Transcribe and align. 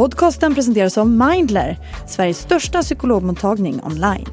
Podcasten 0.00 0.54
presenteras 0.54 0.98
av 0.98 1.08
Mindler, 1.08 1.78
Sveriges 2.08 2.38
största 2.38 2.82
psykologmottagning 2.82 3.80
online. 3.84 4.28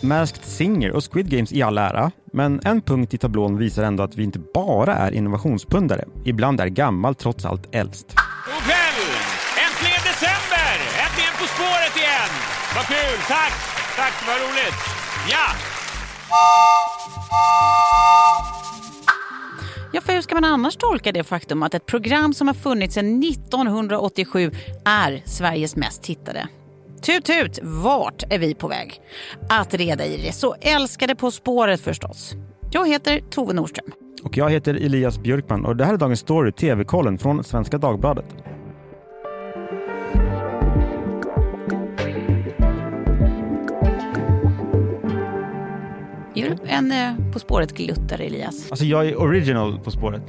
Masked 0.00 0.44
Singer 0.44 0.90
och 0.90 1.12
Squid 1.12 1.30
Games 1.30 1.52
i 1.52 1.62
all 1.62 1.78
ära, 1.78 2.10
men 2.32 2.60
en 2.64 2.80
punkt 2.80 3.14
i 3.14 3.18
tablån 3.18 3.58
visar 3.58 3.82
ändå 3.82 4.02
att 4.02 4.16
vi 4.16 4.22
inte 4.22 4.38
bara 4.54 4.94
är 4.94 5.12
innovationspundare. 5.12 6.04
Ibland 6.24 6.60
är 6.60 6.66
gammalt 6.66 7.18
trots 7.18 7.44
allt 7.44 7.74
äldst. 7.74 8.06
God 8.06 8.62
kväll! 8.64 9.02
Äntligen 9.66 10.02
december! 10.10 10.72
Äntligen 11.04 11.34
På 11.40 11.46
spåret 11.46 11.96
igen! 11.96 12.32
Vad 12.76 12.86
kul! 12.86 13.18
Tack! 13.28 13.52
Tack, 13.96 14.14
vad 14.26 14.36
roligt! 14.36 14.78
Ja! 15.30 15.46
Ja, 19.92 20.00
för 20.00 20.12
hur 20.12 20.20
ska 20.20 20.34
man 20.34 20.44
annars 20.44 20.76
tolka 20.76 21.12
det 21.12 21.24
faktum 21.24 21.62
att 21.62 21.74
ett 21.74 21.86
program 21.86 22.34
som 22.34 22.46
har 22.46 22.54
funnits 22.54 22.94
sedan 22.94 23.22
1987 23.22 24.50
är 24.84 25.22
Sveriges 25.24 25.76
mest 25.76 26.02
tittade? 26.02 26.48
Tut 27.02 27.24
tut, 27.24 27.58
vart 27.62 28.22
är 28.30 28.38
vi 28.38 28.54
på 28.54 28.68
väg? 28.68 29.00
Att 29.48 29.74
reda 29.74 30.06
i 30.06 30.16
det 30.16 30.32
så 30.32 30.54
älskade 30.60 31.14
På 31.14 31.30
spåret 31.30 31.80
förstås. 31.80 32.34
Jag 32.70 32.88
heter 32.88 33.20
Tove 33.30 33.52
Nordström. 33.52 33.86
Och 34.22 34.36
jag 34.36 34.50
heter 34.50 34.74
Elias 34.74 35.18
Björkman 35.18 35.64
och 35.64 35.76
det 35.76 35.84
här 35.84 35.94
är 35.94 35.98
dagens 35.98 36.20
story, 36.20 36.52
TV-kollen 36.52 37.18
från 37.18 37.44
Svenska 37.44 37.78
Dagbladet. 37.78 38.26
Du 46.48 46.56
en 46.66 46.92
eh, 46.92 47.32
På 47.32 47.38
spåret-gluttare, 47.38 48.24
Elias? 48.24 48.70
Alltså 48.70 48.84
jag 48.84 49.06
är 49.06 49.20
original 49.20 49.78
På 49.78 49.90
spåret. 49.90 50.22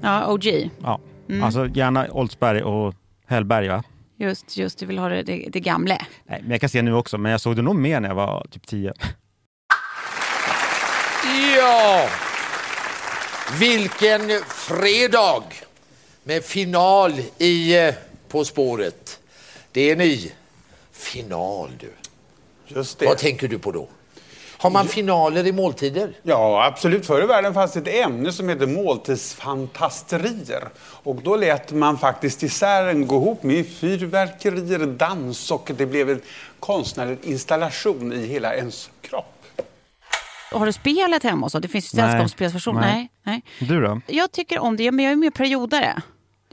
Ja, 0.00 0.32
OG. 0.32 0.70
Ja. 0.82 1.00
Alltså 1.42 1.68
gärna 1.74 2.06
Oldsberg 2.10 2.62
och 2.62 2.94
Hellberg 3.26 3.68
va? 3.68 3.82
Just, 4.16 4.56
just, 4.56 4.78
du 4.78 4.86
vill 4.86 4.98
ha 4.98 5.08
det, 5.08 5.22
det, 5.22 5.48
det 5.52 5.60
gamla. 5.60 5.98
Nej, 6.24 6.40
men 6.42 6.50
jag 6.50 6.60
kan 6.60 6.68
se 6.70 6.82
nu 6.82 6.94
också, 6.94 7.18
men 7.18 7.32
jag 7.32 7.40
såg 7.40 7.56
det 7.56 7.62
nog 7.62 7.76
mer 7.76 8.00
när 8.00 8.08
jag 8.08 8.16
var 8.16 8.46
typ 8.50 8.66
10. 8.66 8.92
Ja! 11.56 12.08
Vilken 13.60 14.20
fredag 14.46 15.42
med 16.24 16.44
final 16.44 17.12
i 17.38 17.78
eh, 17.86 17.94
På 18.28 18.44
spåret. 18.44 19.20
Det 19.72 19.90
är 19.90 19.96
ni. 19.96 20.32
Final 20.92 21.70
du. 21.80 21.92
Just 22.66 22.98
det. 22.98 23.06
Vad 23.06 23.18
tänker 23.18 23.48
du 23.48 23.58
på 23.58 23.72
då? 23.72 23.88
Har 24.62 24.70
man 24.70 24.86
finaler 24.86 25.46
i 25.46 25.52
måltider? 25.52 26.12
Ja, 26.22 26.66
absolut. 26.66 27.06
Förr 27.06 27.22
i 27.22 27.26
världen 27.26 27.54
fanns 27.54 27.76
ett 27.76 27.88
ämne 27.88 28.32
som 28.32 28.48
hette 28.48 28.66
måltidsfantasterier. 28.66 30.68
Och 30.78 31.22
då 31.22 31.36
lät 31.36 31.72
man 31.72 31.98
faktiskt 31.98 32.40
desserten 32.40 33.06
gå 33.06 33.16
ihop 33.16 33.42
med 33.42 33.66
fyrverkerier, 33.66 34.86
dans 34.86 35.50
och 35.50 35.70
det 35.76 35.86
blev 35.86 36.10
en 36.10 36.20
konstnärlig 36.60 37.18
installation 37.22 38.12
i 38.12 38.26
hela 38.26 38.54
ens 38.54 38.90
kropp. 39.00 39.46
Har 40.52 40.66
du 40.66 40.72
spelet 40.72 41.22
hemma 41.22 41.46
och 41.46 41.52
så? 41.52 41.58
Det 41.58 41.68
finns 41.68 41.94
ju 41.94 41.98
sällskapsspelsversion. 41.98 42.74
Nej. 42.74 43.10
Nej. 43.24 43.42
Nej. 43.58 43.68
Du 43.68 43.80
då? 43.80 44.00
Jag 44.06 44.32
tycker 44.32 44.58
om 44.58 44.76
det, 44.76 44.92
men 44.92 45.04
jag 45.04 45.12
är 45.12 45.16
mer 45.16 45.30
periodare. 45.30 46.02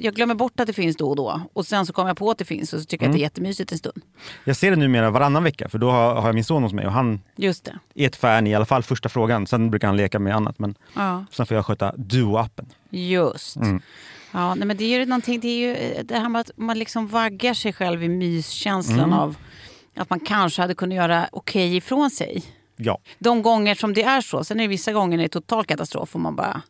Jag 0.02 0.16
glömmer 0.16 0.36
bort 0.36 0.60
att 0.60 0.68
det 0.68 0.74
finns 0.74 0.96
då 0.98 1.10
och 1.10 1.16
då. 1.16 1.42
Och 1.54 1.66
sen 1.66 1.86
så 1.86 1.94
kommer 1.94 2.10
jag 2.10 2.18
på 2.18 2.32
att 2.32 2.38
det 2.38 2.46
finns 2.46 2.74
och 2.74 2.80
så 2.80 2.86
tycker 2.86 3.06
jag 3.06 3.10
att 3.10 3.14
det 3.16 3.20
är 3.20 3.22
jättemysigt 3.22 3.72
en 3.72 3.78
stund. 3.78 4.02
Jag 4.44 4.56
ser 4.56 4.70
det 4.72 4.76
numera 4.78 5.10
varannan 5.10 5.44
vecka, 5.44 5.70
för 5.70 5.78
då 5.78 5.92
har, 5.92 6.16
har 6.16 6.28
jag 6.28 6.36
min 6.36 6.44
son 6.44 6.64
hos 6.64 6.74
mig 6.74 6.86
och 6.86 6.92
han 6.92 7.22
Just 7.36 7.66
det. 7.66 7.80
är 7.96 8.08
ett 8.08 8.16
fan 8.16 8.48
i 8.48 8.56
alla 8.56 8.66
fall 8.66 8.84
första 8.84 9.10
frågan. 9.10 9.48
Sen 9.48 9.70
brukar 9.70 9.88
han 9.88 9.98
leka 9.98 10.20
med 10.20 10.36
annat, 10.36 10.60
men 10.60 10.76
Ja. 10.96 11.26
sen 11.32 11.46
får 11.46 11.56
jag 11.56 11.66
sköta 11.66 11.92
Duo-appen. 11.92 12.66
Just. 12.90 13.56
Mm. 13.56 13.82
Ja, 14.32 14.56
nej, 14.56 14.68
men 14.68 14.78
det 14.78 14.84
är 14.84 15.00
ju 15.00 15.06
någonting, 15.06 15.40
det 15.40 15.48
är 15.48 15.58
ju 15.68 15.76
eh, 15.76 16.04
det 16.04 16.16
här 16.18 16.30
med 16.30 16.40
att 16.42 16.52
man 16.56 16.80
liksom 16.80 17.08
vaggar 17.08 17.54
sig 17.54 17.74
själv 17.74 18.04
i 18.04 18.10
myskänslan 18.10 19.00
Mm. 19.00 19.14
av 19.14 19.36
att 19.96 20.10
man 20.10 20.20
kanske 20.20 20.62
hade 20.62 20.76
kunnat 20.76 20.96
göra 20.96 21.30
okej 21.32 21.76
ifrån 21.76 22.10
sig. 22.12 22.44
Ja. 22.76 22.98
De 23.20 23.42
gånger 23.42 23.76
som 23.76 23.94
det 23.94 24.04
är 24.04 24.22
så. 24.22 24.44
Sen 24.44 24.60
är 24.60 24.64
det 24.64 24.68
vissa 24.68 24.92
gånger 24.94 25.18
när 25.18 25.24
det 25.24 25.28
är 25.28 25.42
total 25.42 25.66
katastrof 25.66 26.16
och 26.16 26.22
man 26.22 26.36
bara 26.36 26.62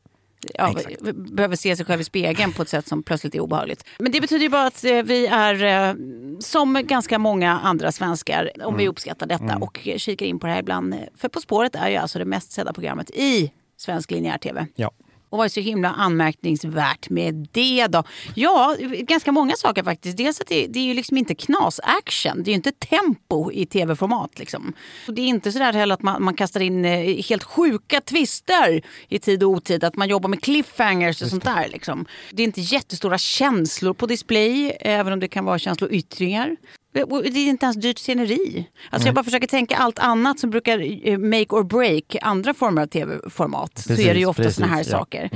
ja, 0.54 0.74
behöver 1.14 1.56
se 1.56 1.76
sig 1.76 1.86
själv 1.86 2.02
i 2.02 2.04
spegeln 2.04 2.54
på 2.54 2.62
ett 2.62 2.70
sätt 2.70 2.88
som 2.88 3.04
plötsligt 3.04 3.36
är 3.36 3.40
obehagligt. 3.40 3.86
Men 4.00 4.12
det 4.12 4.22
betyder 4.22 4.44
ju 4.44 4.50
bara 4.50 4.66
att 4.68 4.84
eh, 4.84 5.04
vi 5.04 5.28
är 5.28 5.64
eh, 5.90 5.96
som 6.40 6.74
ganska 6.88 7.20
många 7.20 7.60
andra 7.60 7.92
svenskar, 7.92 8.52
om 8.56 8.62
Mm. 8.62 8.78
vi 8.78 8.88
uppskattar 8.88 9.28
detta 9.28 9.58
och 9.62 9.88
eh, 9.88 9.98
kikar 9.98 10.26
in 10.26 10.40
på 10.40 10.48
det 10.48 10.54
här 10.54 10.60
ibland. 10.60 10.96
För 11.16 11.30
På 11.30 11.42
spåret 11.42 11.76
är 11.76 11.90
ju 11.90 11.96
alltså 11.96 12.20
det 12.20 12.26
mest 12.26 12.52
sedda 12.52 12.74
programmet 12.74 13.10
i 13.10 13.52
svensk 13.78 14.12
linjär 14.12 14.38
tv. 14.38 14.68
ja. 14.76 14.92
Och 15.30 15.38
vad 15.38 15.46
är 15.46 15.50
så 15.50 15.60
himla 15.60 15.90
anmärkningsvärt 15.90 17.10
med 17.10 17.48
det 17.52 17.88
då? 17.88 18.04
Ja, 18.36 18.76
ganska 19.00 19.32
många 19.32 19.56
saker 19.56 19.84
faktiskt. 19.84 20.18
Dels 20.18 20.42
att 20.42 20.48
det, 20.48 20.68
det 20.68 20.80
är 20.80 20.84
ju 20.84 20.94
liksom 20.94 21.18
inte 21.18 21.36
knas-action. 21.36 22.44
Det 22.44 22.50
är 22.50 22.52
ju 22.52 22.56
inte 22.56 22.72
tempo 22.72 23.52
i 23.52 23.66
tv-format. 23.66 24.40
Liksom. 24.40 24.74
Och 25.08 25.14
det 25.14 25.22
är 25.22 25.26
inte 25.26 25.52
sådär 25.52 25.74
heller 25.74 25.94
att 25.94 26.02
man, 26.02 26.24
man 26.24 26.34
kastar 26.34 26.60
in 26.60 26.86
eh, 26.86 27.24
helt 27.24 27.44
sjuka 27.44 28.02
twister 28.02 28.82
i 29.10 29.20
tid 29.20 29.44
och 29.44 29.50
otid. 29.50 29.84
Att 29.84 29.96
man 29.96 30.10
jobbar 30.10 30.30
med 30.30 30.44
cliffhangers 30.44 31.22
och 31.22 31.28
sånt 31.28 31.44
där. 31.44 31.68
Liksom. 31.68 32.06
Det 32.32 32.44
är 32.44 32.46
inte 32.46 32.62
jättestora 32.62 33.18
känslor 33.18 33.94
på 33.94 34.06
display, 34.06 34.78
även 34.80 35.14
om 35.14 35.20
det 35.20 35.28
kan 35.28 35.46
vara 35.46 35.60
känsloyttringar. 35.60 36.56
Och 36.94 37.24
Det 37.24 37.40
är 37.40 37.50
inte 37.50 37.66
ens 37.66 37.78
dyrt 37.78 38.00
sceneri. 38.00 38.70
Alltså 38.90 39.08
jag 39.08 39.16
bara 39.16 39.24
försöker 39.24 39.48
tänka 39.48 39.78
allt 39.78 40.00
annat 40.00 40.40
som 40.40 40.50
brukar 40.50 41.08
eh, 41.08 41.18
make 41.18 41.56
or 41.56 41.64
break 41.64 42.16
andra 42.22 42.54
former 42.54 42.82
av 42.82 42.88
tv-format. 42.88 43.78
så 43.80 43.94
är 43.94 44.14
det 44.14 44.20
ju 44.20 44.26
ofta 44.26 44.52
såna 44.52 44.68
här 44.68 44.78
ja. 44.78 44.84
saker. 44.84 45.30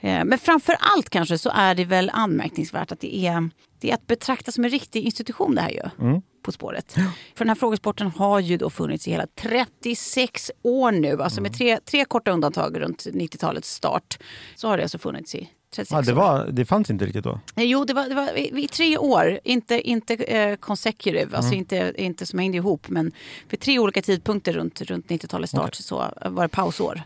Eh, 0.00 0.24
Men 0.24 0.38
framför 0.38 0.76
allt 0.80 1.10
kanske 1.10 1.38
så 1.38 1.50
är 1.54 1.74
det 1.74 1.84
väl 1.84 2.10
anmärkningsvärt 2.14 2.92
att 2.92 3.00
det 3.00 3.16
är, 3.16 3.50
det 3.80 3.90
är 3.90 3.94
att 3.94 4.06
betrakta 4.06 4.52
som 4.52 4.64
en 4.64 4.70
riktig 4.70 5.04
institution 5.04 5.54
det 5.54 5.60
här 5.60 5.70
ju. 5.70 6.06
Mm. 6.06 6.22
På 6.42 6.52
spåret. 6.52 6.92
För 7.34 7.44
den 7.44 7.48
här 7.48 7.54
frågesporten 7.54 8.06
har 8.06 8.40
ju 8.40 8.56
då 8.56 8.70
funnits 8.70 9.08
i 9.08 9.10
hela 9.10 9.26
36 9.26 10.50
år 10.62 10.92
nu. 10.92 11.22
Alltså 11.22 11.40
med 11.40 11.54
tre, 11.54 11.78
tre 11.84 12.04
korta 12.04 12.30
undantag 12.30 12.80
runt 12.80 13.06
90-talets 13.06 13.70
start. 13.74 14.18
Så 14.56 14.68
har 14.68 14.76
det 14.76 14.82
alltså 14.82 14.98
funnits 14.98 15.34
i 15.34 15.48
36 15.74 15.90
ja 15.90 16.02
det, 16.02 16.12
var, 16.12 16.48
det 16.52 16.64
fanns 16.64 16.90
inte 16.90 17.06
riktigt 17.06 17.24
då. 17.24 17.40
Jo, 17.56 17.84
det 17.84 17.94
var, 17.94 18.08
det 18.08 18.14
var 18.14 18.38
i, 18.38 18.64
i 18.64 18.68
tre 18.68 18.98
år. 18.98 19.38
Inte, 19.44 19.88
inte 19.88 20.14
eh, 20.14 20.56
consecutive, 20.56 21.36
alltså 21.36 21.54
inte, 21.54 21.92
inte 21.96 22.26
som 22.26 22.38
hängde 22.38 22.56
ihop. 22.56 22.88
Men 22.88 23.12
vid 23.48 23.60
tre 23.60 23.78
olika 23.78 24.02
tidpunkter 24.02 24.52
runt, 24.52 24.80
runt 24.80 25.06
90-talets 25.06 25.50
start 25.50 25.74
så 25.74 25.96
var 26.24 26.42
det 26.42 26.48
pausår. 26.48 27.02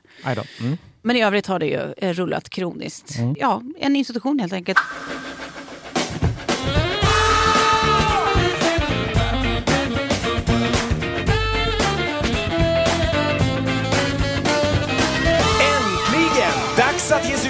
Mm. 0.60 0.76
Men 1.02 1.16
i 1.16 1.22
övrigt 1.22 1.46
har 1.46 1.58
det 1.58 1.66
ju 1.66 1.94
eh, 1.96 2.12
rullat 2.12 2.48
kroniskt. 2.48 3.18
Ja, 3.36 3.62
en 3.78 3.96
institution 3.96 4.38
helt 4.38 4.52
enkelt. 4.52 4.78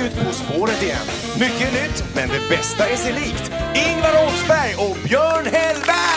Ut 0.09 0.27
På 0.27 0.33
spåret 0.33 0.83
igen. 0.83 1.07
Mycket 1.41 1.73
nytt, 1.73 2.05
men 2.15 2.29
det 2.29 2.49
bästa 2.49 2.89
är 2.89 2.97
sig 2.97 3.13
likt. 3.13 3.53
Ingvar 3.75 4.25
Oldsberg 4.25 4.75
och 4.75 4.97
Björn 5.09 5.47
Hellberg! 5.47 6.09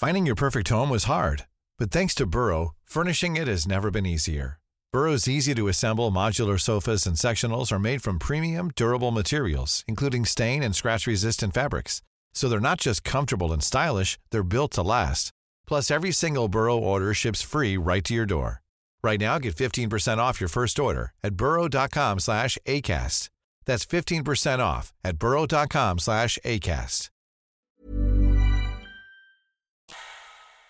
Finding 0.00 0.26
your 0.26 0.36
perfect 0.36 0.68
home 0.68 0.90
was 0.90 1.04
hard, 1.04 1.44
but 1.78 1.90
thanks 1.90 2.14
to 2.14 2.26
Burrow, 2.26 2.74
furnishing 2.84 3.36
it 3.36 3.48
has 3.48 3.66
never 3.66 3.90
been 3.90 4.06
easier. 4.06 4.58
Burrow's 4.92 5.28
easy 5.28 5.54
to 5.54 5.68
assemble 5.68 6.10
modular 6.10 6.58
sofas 6.60 7.06
and 7.06 7.16
sectionals 7.16 7.72
are 7.72 7.78
made 7.78 8.02
from 8.02 8.18
premium, 8.18 8.70
durable 8.76 9.10
materials, 9.10 9.84
including 9.88 10.24
stain 10.24 10.62
and 10.62 10.76
scratch 10.76 11.06
resistant 11.06 11.54
fabrics. 11.54 12.02
So 12.32 12.48
they're 12.48 12.60
not 12.60 12.80
just 12.80 13.02
comfortable 13.04 13.52
and 13.52 13.62
stylish, 13.62 14.18
they're 14.30 14.44
built 14.44 14.72
to 14.72 14.82
last. 14.82 15.33
Plus, 15.66 15.90
every 15.90 16.12
single 16.12 16.48
Burrow 16.48 16.78
order 16.78 17.14
ships 17.14 17.42
free 17.42 17.76
right 17.76 18.04
to 18.04 18.14
your 18.14 18.26
door. 18.26 18.62
Right 19.02 19.20
now, 19.20 19.38
get 19.38 19.54
15% 19.54 20.18
off 20.18 20.40
your 20.40 20.48
first 20.48 20.78
order 20.78 21.12
at 21.22 21.34
burrow.com 21.34 22.18
slash 22.20 22.58
ACAST. 22.66 23.28
That's 23.66 23.86
15% 23.86 24.58
off 24.58 24.92
at 25.04 25.18
burrow.com 25.18 25.98
slash 25.98 26.38
ACAST. 26.44 27.10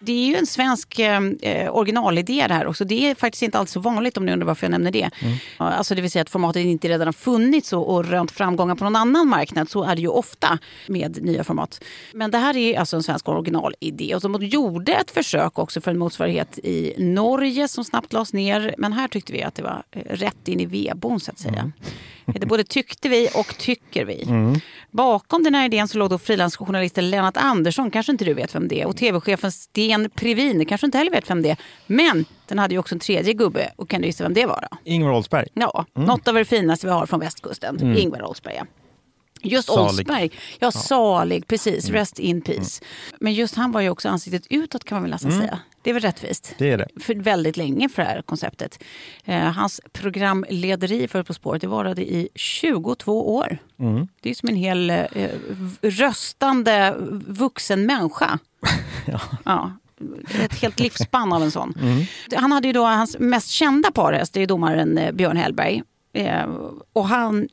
Det 0.04 0.12
är 0.12 0.26
ju 0.26 0.36
en 0.36 0.46
svensk 0.46 0.98
eh, 0.98 1.76
originalidé 1.76 2.44
det 2.48 2.54
här 2.54 2.66
också. 2.66 2.84
Det 2.84 3.10
är 3.10 3.14
faktiskt 3.14 3.42
inte 3.42 3.58
alls 3.58 3.70
så 3.70 3.80
vanligt 3.80 4.16
om 4.16 4.26
ni 4.26 4.32
undrar 4.32 4.46
varför 4.46 4.66
jag 4.66 4.70
nämner 4.70 4.90
det. 4.90 5.10
Ja, 5.58 5.70
Alltså 5.70 5.94
det 5.94 6.02
vill 6.02 6.10
säga 6.10 6.22
att 6.22 6.30
formatet 6.30 6.64
inte 6.64 6.88
redan 6.88 7.06
har 7.08 7.12
funnits 7.12 7.72
och, 7.72 7.94
och 7.94 8.04
rönt 8.04 8.30
framgångar 8.30 8.74
på 8.74 8.84
någon 8.84 8.96
annan 8.96 9.28
marknad. 9.28 9.70
Så 9.70 9.84
är 9.84 9.94
det 9.94 10.00
ju 10.02 10.08
ofta 10.08 10.58
med 10.88 11.22
nya 11.22 11.44
format. 11.44 11.84
Men 12.12 12.30
det 12.30 12.38
här 12.38 12.56
är 12.56 12.78
alltså 12.78 12.96
en 12.96 13.02
svensk 13.02 13.28
originalidé. 13.28 14.14
Och 14.14 14.20
de 14.20 14.42
gjorde 14.46 14.92
ett 14.92 15.10
försök 15.10 15.58
också 15.58 15.80
för 15.80 15.90
en 15.90 15.98
motsvarighet 15.98 16.58
i 16.58 16.94
Norge 16.98 17.68
som 17.68 17.84
snabbt 17.84 18.12
lades 18.12 18.32
ner. 18.32 18.74
Men 18.78 18.92
här 18.92 19.08
tyckte 19.08 19.32
vi 19.32 19.42
att 19.42 19.54
det 19.54 19.62
var 19.62 19.82
eh, 19.90 20.02
rätt 20.10 20.48
in 20.48 20.60
i 20.60 20.66
vedboden 20.66 21.20
så 21.20 21.30
att 21.30 21.38
säga. 21.38 21.72
Det 22.26 22.46
både 22.46 22.64
tyckte 22.64 23.08
vi 23.08 23.28
och 23.34 23.58
tycker 23.58 24.04
vi. 24.04 24.22
Mm. 24.22 24.60
Bakom 24.90 25.42
den 25.42 25.54
här 25.54 25.64
idén 25.64 25.88
så 25.88 25.98
låg 25.98 26.10
då 26.10 26.18
frilansjournalisten 26.18 27.10
Lennart 27.10 27.36
Andersson, 27.36 27.90
kanske 27.90 28.12
inte 28.12 28.24
du 28.24 28.34
vet 28.34 28.54
vem 28.54 28.68
det 28.68 28.80
är, 28.80 28.86
och 28.86 28.96
tv-chefen 28.96 29.52
Sten 29.52 30.10
Previn, 30.10 30.66
kanske 30.66 30.86
inte 30.86 30.98
heller 30.98 31.10
vet 31.10 31.30
vem 31.30 31.42
det 31.42 31.50
är. 31.50 31.56
Men 31.86 32.24
den 32.46 32.58
hade 32.58 32.74
ju 32.74 32.78
också 32.78 32.94
en 32.94 32.98
tredje 32.98 33.32
gubbe, 33.32 33.70
och 33.76 33.88
kan 33.88 34.00
du 34.00 34.06
gissa 34.06 34.24
vem 34.24 34.34
det 34.34 34.46
var 34.46 34.68
då? 34.70 34.76
Ingvar 34.84 35.12
Oldsberg. 35.12 35.48
Ja, 35.54 35.84
något 35.94 36.28
av 36.28 36.34
det 36.34 36.44
finaste 36.44 36.86
vi 36.86 36.92
har 36.92 37.06
från 37.06 37.20
västkusten, 37.20 37.96
Ingvar 37.96 38.22
Oldsberg. 38.22 38.54
ja. 38.58 38.64
Just 39.44 39.68
Salig. 39.68 39.88
Oldsberg, 39.88 40.30
ja, 40.58 40.70
salig, 40.70 41.46
precis, 41.46 41.90
rest 41.90 42.18
in 42.18 42.40
peace. 42.40 42.84
Men 43.20 43.34
just 43.34 43.54
han 43.54 43.72
var 43.72 43.80
ju 43.80 43.90
också 43.90 44.08
ansiktet 44.08 44.46
utåt 44.50 44.84
kan 44.84 44.96
man 44.96 45.02
väl 45.02 45.10
nästan 45.10 45.32
säga. 45.32 45.58
Det 45.82 45.90
är 45.90 45.94
väl 45.94 46.02
rättvist? 46.02 46.54
Det 46.58 46.70
är 46.70 46.78
det. 46.78 46.88
För 47.00 47.14
väldigt 47.14 47.56
länge 47.56 47.88
för 47.88 48.02
det 48.02 48.08
här 48.08 48.22
konceptet. 48.22 48.82
Eh, 49.24 49.38
hans 49.38 49.80
programlederi 49.92 51.08
för 51.08 51.22
På 51.22 51.34
spåret 51.34 51.60
det 51.60 51.66
varade 51.66 52.02
i 52.02 52.28
22 52.34 53.34
år. 53.36 53.58
Det 54.20 54.30
är 54.30 54.34
som 54.34 54.48
en 54.48 54.56
hel 54.56 54.90
eh, 54.90 55.06
röstande 55.82 56.94
vuxen 57.26 57.86
människa. 57.86 58.38
ja. 59.44 59.72
Ett 60.42 60.54
helt 60.54 60.80
livsspann 60.80 61.32
av 61.32 61.42
en 61.42 61.50
sån. 61.50 61.74
Han 62.36 62.52
hade 62.52 62.66
ju 62.66 62.72
då 62.72 62.84
hans 62.84 63.18
mest 63.18 63.48
kända 63.50 63.90
parhäst, 63.90 64.32
det 64.34 64.42
är 64.42 64.46
domaren 64.46 64.98
eh, 64.98 65.12
Björn 65.12 65.36
Hellberg. 65.36 65.82
Eh, 66.12 66.46
och 66.92 67.08
han 67.08 67.48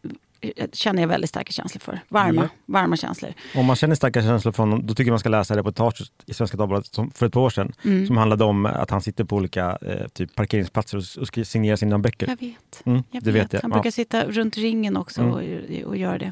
känner 0.74 1.02
jag 1.04 1.08
väldigt 1.10 1.30
starka 1.30 1.52
känslor 1.52 1.80
för. 1.80 2.00
Varma, 2.10 2.50
varma 2.66 2.98
känslor. 2.98 3.34
Om 3.56 3.66
man 3.66 3.76
känner 3.76 3.96
starka 3.96 4.22
känslor 4.22 4.52
för 4.52 4.64
honom, 4.64 4.86
då 4.88 4.94
tycker 4.94 5.08
jag 5.10 5.12
man 5.14 5.20
ska 5.20 5.30
läsa 5.30 5.58
reportaget 5.58 6.08
i 6.26 6.34
Svenska 6.34 6.58
Dagbladet 6.58 6.86
som 6.94 7.12
för 7.12 7.26
ett 7.26 7.34
par 7.34 7.42
år 7.42 7.50
sedan. 7.50 7.74
Mm. 7.86 8.08
Som 8.08 8.18
handlade 8.18 8.44
om 8.44 8.66
att 8.66 8.90
han 8.90 9.02
sitter 9.02 9.24
på 9.24 9.36
olika 9.36 9.78
eh, 9.82 10.08
typ 10.08 10.36
parkeringsplatser 10.36 10.98
och, 10.98 11.04
och 11.40 11.48
signerar 11.48 11.76
sina 11.76 12.00
böcker. 12.00 12.28
Jag 12.28 12.40
vet. 12.40 12.82
Mm, 12.86 13.04
Jag 13.12 13.22
vet. 13.22 13.36
vet 13.36 13.54
jag. 13.54 13.62
Han 13.62 13.72
Ja. 13.72 13.76
brukar 13.76 13.92
sitta 13.92 14.26
runt 14.26 14.58
ringen 14.58 14.98
också 14.98 15.22
Mm. 15.22 15.34
och, 15.34 15.88
och 15.90 15.98
göra 15.98 16.18
det. 16.18 16.32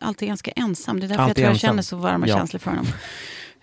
Alltid 0.00 0.28
ganska 0.28 0.50
ensam. 0.50 1.00
Det 1.00 1.06
är 1.06 1.08
därför 1.08 1.22
Alltid 1.22 1.30
jag 1.30 1.34
tror 1.36 1.44
jag 1.46 1.52
ensam. 1.54 1.68
känner 1.68 1.82
så 1.82 1.96
varma 1.96 2.26
Ja. 2.28 2.36
känslor 2.36 2.58
för 2.60 2.70
honom. 2.70 2.86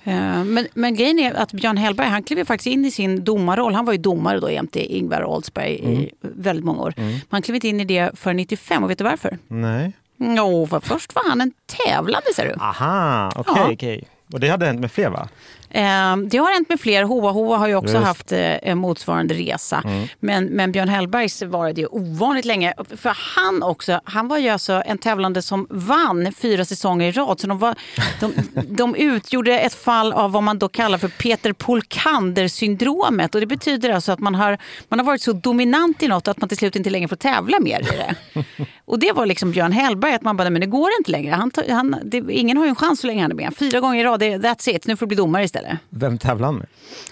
Eh, 0.03 0.43
Men, 0.43 0.67
men 0.73 0.95
grejen 0.95 1.19
är 1.19 1.33
att 1.33 1.53
Björn 1.53 1.77
Hellberg 1.77 2.07
han 2.07 2.23
klev 2.23 2.45
faktiskt 2.45 2.67
in 2.67 2.85
i 2.85 2.91
sin 2.91 3.23
domarroll. 3.23 3.73
Han 3.73 3.85
var 3.85 3.93
ju 3.93 3.99
domare 3.99 4.39
då 4.39 4.51
jämte 4.51 4.93
Ingvar 4.97 5.23
Oldsberg 5.25 5.79
Mm. 5.83 5.93
i 6.01 6.11
väldigt 6.21 6.65
många 6.65 6.81
år. 6.81 6.93
Men 6.97 7.21
han 7.29 7.41
klev 7.41 7.55
inte 7.55 7.67
in 7.67 7.79
i 7.79 7.85
det 7.85 8.11
för 8.19 8.33
95 8.33 8.83
och 8.83 8.89
vet 8.89 8.97
du 8.97 9.03
varför? 9.03 9.37
Nej. 9.47 9.91
Jo, 10.17 10.67
för 10.67 10.79
först 10.79 11.15
var 11.15 11.29
han 11.29 11.41
en 11.41 11.51
tävlande 11.85 12.33
ser 12.35 12.45
du. 12.47 12.53
Aha, 12.59 13.31
okej. 13.35 13.53
Ja. 13.55 13.71
okej. 13.73 14.03
Och 14.33 14.39
det 14.39 14.49
hade 14.49 14.65
hänt 14.65 14.79
med 14.79 14.91
fler 14.91 15.09
va? 15.09 15.29
Eh, 15.73 16.17
Det 16.17 16.37
har 16.37 16.53
hänt 16.53 16.69
med 16.69 16.79
fler. 16.79 17.03
Hoa 17.03 17.31
Hoa 17.31 17.57
har 17.57 17.67
ju 17.67 17.75
också 17.75 17.87
Just. 17.87 17.95
Mm. 17.95 18.07
haft 18.07 18.31
eh, 18.31 18.69
en 18.69 18.77
motsvarande 18.77 19.33
resa. 19.33 19.83
Men, 20.19 20.45
men 20.45 20.71
Björn 20.71 20.89
Hellbergs 20.89 21.41
var 21.41 21.73
det 21.73 21.81
ju 21.81 21.87
ovanligt 21.87 22.45
länge. 22.45 22.73
För 22.97 23.17
han 23.35 23.63
också, 23.63 24.01
han 24.03 24.27
var 24.27 24.37
ju 24.37 24.49
alltså 24.49 24.83
en 24.85 24.97
tävlande 24.97 25.41
som 25.41 25.67
vann 25.69 26.33
fyra 26.33 26.65
säsonger 26.65 27.07
i 27.07 27.11
rad. 27.11 27.39
Så 27.39 27.47
de, 27.47 27.57
var, 27.59 27.75
de, 28.19 28.33
de 28.75 28.95
utgjorde 28.95 29.59
ett 29.59 29.73
fall 29.73 30.13
av 30.13 30.31
vad 30.31 30.43
man 30.43 30.59
då 30.59 30.67
kallar 30.69 30.97
för 30.97 31.07
Peter 31.07 31.53
Polkander-syndromet. 31.53 33.35
Och 33.35 33.41
det 33.41 33.47
betyder 33.47 33.89
alltså 33.89 34.11
att 34.11 34.19
man 34.19 34.35
har, 34.35 34.57
man 34.89 34.99
har 34.99 35.05
varit 35.05 35.21
så 35.21 35.33
dominant 35.33 36.03
i 36.03 36.07
något 36.07 36.27
att 36.27 36.41
man 36.41 36.47
till 36.49 36.57
slut 36.57 36.75
inte 36.75 36.89
längre 36.89 37.07
får 37.07 37.15
tävla 37.15 37.59
mer 37.59 37.79
i 37.79 37.97
det. 37.97 38.15
Och 38.85 38.99
det 38.99 39.11
var 39.11 39.25
liksom 39.25 39.51
Björn 39.51 39.71
Hellberg, 39.71 40.13
att 40.13 40.21
man 40.21 40.37
bara, 40.37 40.49
men 40.49 40.61
det 40.61 40.67
går 40.67 40.89
inte 40.99 41.11
längre. 41.11 41.33
Han, 41.33 41.51
han, 41.69 41.95
det, 42.03 42.23
ingen 42.29 42.57
har 42.57 42.65
ju 42.65 42.69
en 42.69 42.75
chans 42.75 42.99
så 42.99 43.07
länge 43.07 43.21
han 43.21 43.31
är 43.31 43.35
med. 43.35 43.53
Fyra 43.57 43.79
gånger 43.79 43.99
i 43.99 44.03
rad, 44.03 44.19
det, 44.19 44.37
that's 44.37 44.69
it. 44.69 44.87
Nu 44.87 44.95
får 44.97 45.05
du 45.05 45.07
bli 45.07 45.17
domare 45.17 45.43
istället. 45.43 45.60
Vem 45.89 46.17
tävlade 46.17 46.45
han 46.45 46.55
med? 46.55 46.67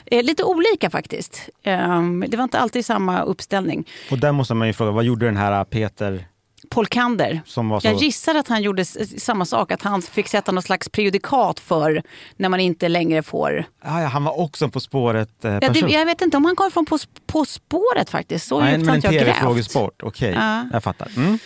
Eh, 0.06 0.24
lite 0.24 0.44
olika 0.44 0.90
faktiskt. 0.90 1.50
Ehm, 1.64 2.26
det 2.28 2.38
var 2.38 2.44
inte 2.44 2.60
alltid 2.60 2.86
samma 2.86 3.22
uppställning. 3.22 3.88
Och 4.12 4.20
där 4.20 4.32
måste 4.32 4.54
man 4.54 4.68
ju 4.68 4.74
fråga, 4.74 4.92
vad 4.92 5.04
gjorde 5.04 5.26
den 5.26 5.38
här 5.38 5.64
Peter 5.64 6.26
Paul 6.70 6.88
Kander. 6.88 7.42
som 7.46 7.70
var 7.70 7.80
så... 7.80 7.88
Jag 7.88 7.96
gissar 7.96 8.36
att 8.36 8.48
han 8.48 8.62
gjorde 8.62 8.86
samma 8.86 9.46
sak, 9.46 9.72
att 9.72 9.82
han 9.82 10.02
fick 10.02 10.28
sätta 10.28 10.52
något 10.52 10.66
slags 10.66 10.90
prejudikat 10.90 11.60
för 11.60 12.04
när 12.38 12.50
man 12.50 12.60
inte 12.60 12.90
längre 12.90 13.24
får... 13.24 13.66
Ah, 13.82 14.02
ja, 14.02 14.08
han 14.08 14.24
var 14.24 14.40
också 14.40 14.70
På 14.70 14.80
spåret 14.80 15.46
eh, 15.46 15.52
Ja, 15.62 15.70
det, 15.70 15.80
jag 15.80 16.06
vet 16.06 16.22
inte 16.22 16.38
om 16.38 16.46
han 16.46 16.56
kommer 16.56 16.70
från 16.70 16.86
På, 16.86 16.98
på 17.26 17.46
spåret 17.46 18.10
faktiskt. 18.10 18.48
Så 18.48 18.60
Nej, 18.60 18.78
men 18.78 18.96
en 18.96 19.02
tv-frågesport. 19.02 20.04
Okej, 20.04 20.34
Ja. 20.34 20.66
jag 20.74 20.84
fattar. 20.84 21.12
Mm. 21.18 21.40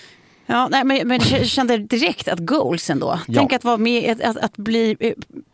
Ja, 0.46 0.68
nej, 0.72 0.84
men, 0.84 1.08
men 1.08 1.20
jag 1.30 1.46
kände 1.46 1.78
direkt 1.78 2.28
att 2.28 2.40
goals 2.40 2.90
ändå. 2.90 3.20
Ja. 3.28 3.40
Tänk 3.40 3.54
att 3.54 3.64
vara 3.64 3.78
med, 3.78 4.12
att, 4.12 4.22
att, 4.22 4.38
att 4.38 4.58
bli 4.58 4.98
eh, 5.00 5.14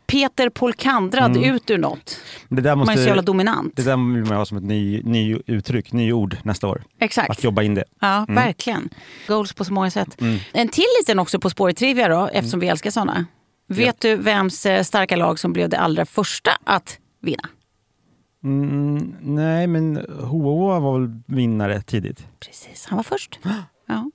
Peter 0.10 0.50
Polkandrad 0.50 1.38
ut 1.38 1.70
ur 1.70 1.78
något. 1.78 2.20
Det 2.50 2.62
där 2.62 2.76
Man 2.76 2.82
är 2.82 2.86
så 2.86 2.92
måste, 2.92 3.08
jävla 3.08 3.22
dominant. 3.22 3.76
det 3.76 3.82
där 3.84 4.14
vill 4.16 4.26
man 4.26 4.38
ha 4.38 4.46
som 4.46 4.58
ett 4.58 4.64
ny, 4.64 5.02
ny 5.04 5.40
uttryck, 5.46 5.94
ny 5.94 6.14
ord 6.14 6.38
nästa 6.44 6.68
år. 6.68 6.84
Exakt. 7.00 7.30
Att 7.30 7.44
jobba 7.44 7.62
in 7.62 7.76
det. 7.76 7.84
Ja, 8.00 8.26
verkligen. 8.28 8.90
Goals 9.28 9.54
på 9.54 9.66
så 9.66 9.74
många 9.74 9.92
sätt. 9.92 10.18
En 10.52 10.68
till 10.68 10.84
liten 11.00 11.20
också 11.20 11.40
På 11.40 11.50
spåret 11.50 11.78
trivia 11.78 12.08
då, 12.08 12.30
eftersom 12.34 12.60
vi 12.60 12.68
älskar 12.68 12.92
såna. 12.92 13.26
Vet 13.68 14.00
du 14.02 14.16
vems 14.16 14.66
eh, 14.66 14.84
starka 14.84 15.16
lag 15.16 15.40
som 15.40 15.54
blev 15.54 15.70
det 15.70 15.80
allra 15.80 16.06
första 16.06 16.52
att 16.64 16.98
vinna? 17.22 17.50
Mm, 18.44 19.16
nej, 19.22 19.68
men 19.68 20.06
Hoa 20.20 20.80
var 20.80 21.00
väl 21.00 21.10
vinnare 21.28 21.82
tidigt? 21.82 22.28
Precis, 22.40 22.86
han 22.86 22.98
var 22.98 23.04
först. 23.04 23.40
Ja. 23.92 24.12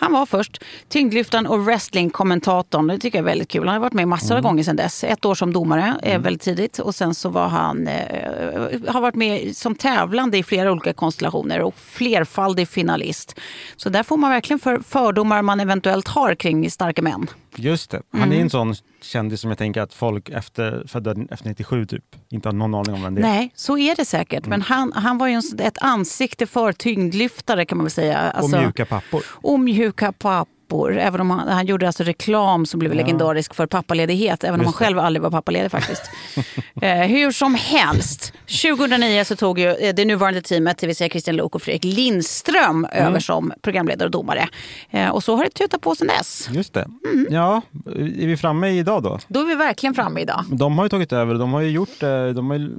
Han 0.00 0.12
var 0.12 0.26
först. 0.26 0.64
Tyngdlyftaren 0.88 1.46
och 1.46 1.64
wrestlingkommentatorn. 1.64 2.86
Det 2.86 2.98
tycker 2.98 3.18
jag 3.18 3.22
är 3.22 3.30
väldigt 3.30 3.48
kul. 3.48 3.64
Han 3.66 3.72
har 3.74 3.80
varit 3.80 3.92
med 3.92 4.08
massor 4.08 4.36
av 4.36 4.42
gånger 4.42 4.62
sedan 4.62 4.76
dess. 4.76 5.04
Ett 5.04 5.24
år 5.24 5.34
som 5.34 5.52
domare, 5.52 5.94
eh, 6.02 6.20
väldigt 6.20 6.42
tidigt. 6.42 6.78
Och 6.78 6.94
sen 6.94 7.14
så 7.14 7.28
var 7.28 7.48
han, 7.48 7.86
eh, 7.86 8.92
har 8.92 9.00
varit 9.00 9.14
med 9.14 9.56
som 9.56 9.74
tävlande 9.74 10.38
i 10.38 10.42
flera 10.42 10.72
olika 10.72 10.92
konstellationer 10.92 11.60
och 11.60 11.74
flerfaldig 11.78 12.68
finalist. 12.68 13.40
Så 13.76 13.88
där 13.88 14.02
får 14.02 14.16
man 14.16 14.30
verkligen 14.30 14.60
för 14.60 14.78
fördomar 14.80 15.42
man 15.42 15.60
eventuellt 15.60 16.08
har 16.08 16.34
kring 16.34 16.70
starka 16.70 17.02
män. 17.02 17.26
Just 17.56 17.90
det. 17.90 18.02
Han 18.12 18.32
är 18.32 18.40
en 18.40 18.50
sån 18.50 18.74
kändis 19.02 19.40
som 19.40 19.50
jag 19.50 19.58
tänker 19.58 19.80
att 19.82 19.94
folk 19.94 20.28
efter, 20.28 20.84
födda 20.88 21.14
efter 21.30 21.48
97 21.48 21.86
typ 21.86 22.04
inte 22.30 22.48
har 22.48 22.52
någon 22.52 22.74
aning 22.74 22.94
om 22.94 23.02
vem 23.02 23.14
det 23.14 23.20
är. 23.20 23.22
Nej, 23.22 23.52
så 23.54 23.78
är 23.78 23.96
det 23.96 24.04
säkert. 24.04 24.46
Men 24.46 24.62
han, 24.62 24.92
han 24.92 25.18
var 25.18 25.26
ju 25.26 25.34
en, 25.34 25.42
ett 25.58 25.78
ansikte 25.80 26.46
för 26.46 26.72
tyngdlyftare 26.72 27.64
kan 27.64 27.78
man 27.78 27.84
väl 27.84 27.90
säga. 27.90 28.18
Alltså- 28.18 28.56
Och 28.56 28.62
mjuka 28.62 28.84
pappor. 28.86 29.22
och 29.28 29.60
mjuka 29.60 29.89
pappor. 29.96 30.98
Även 30.98 31.20
om 31.20 31.30
han, 31.30 31.48
han 31.48 31.66
gjorde 31.66 31.86
alltså 31.86 32.02
reklam 32.04 32.66
som 32.66 32.78
blev 32.80 32.94
legendarisk 32.94 33.54
för 33.54 33.66
pappaledighet. 33.66 34.44
Även 34.44 34.54
om 34.54 34.60
han 34.60 34.66
Just 34.66 34.78
det. 34.78 34.84
själv 34.84 34.98
aldrig 34.98 35.22
var 35.22 35.30
pappaledig 35.30 35.70
faktiskt. 35.70 36.02
eh, 36.82 36.90
hur 36.98 37.32
som 37.32 37.54
helst. 37.54 38.32
2009 38.62 39.24
så 39.24 39.36
tog 39.36 39.58
ju 39.58 39.68
eh, 39.74 39.94
det 39.94 40.04
nuvarande 40.04 40.42
teamet, 40.42 40.78
det 40.78 40.86
vill 40.86 40.96
säga 40.96 41.08
Christian 41.10 41.36
Lok 41.36 41.54
och 41.54 41.62
Fredrik 41.62 41.84
Lindström, 41.84 42.86
Mm. 42.92 43.06
över 43.06 43.20
som 43.20 43.52
programledare 43.62 44.06
och 44.06 44.10
domare. 44.10 44.48
Eh, 44.90 45.08
och 45.08 45.24
så 45.24 45.36
har 45.36 45.44
det 45.44 45.50
tutat 45.50 45.80
på 45.80 45.94
sedan 45.94 46.06
dess. 46.06 46.48
Just 46.52 46.74
det. 46.74 46.88
Mm. 47.12 47.26
Ja, 47.30 47.62
är 47.86 48.26
vi 48.26 48.36
framme 48.36 48.68
idag 48.70 49.02
då? 49.02 49.18
Då 49.28 49.40
är 49.40 49.44
vi 49.44 49.54
verkligen 49.54 49.94
framme 49.94 50.20
idag. 50.20 50.44
De 50.52 50.78
har 50.78 50.84
ju 50.84 50.88
tagit 50.88 51.12
över, 51.12 51.34
de 51.34 51.52
har 51.52 51.60
ju 51.60 51.70
gjort, 51.70 52.02
eh, 52.02 52.26
de 52.26 52.50
har 52.50 52.58
ju 52.58 52.70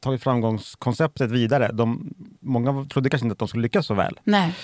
tagit 0.00 0.22
framgångskonceptet 0.22 1.30
vidare. 1.30 1.70
De, 1.72 2.10
många 2.40 2.84
trodde 2.84 3.10
kanske 3.10 3.24
inte 3.26 3.32
att 3.32 3.38
de 3.38 3.48
skulle 3.48 3.62
lyckas 3.62 3.86
så 3.86 3.94
väl. 3.94 4.18
Nej. 4.24 4.54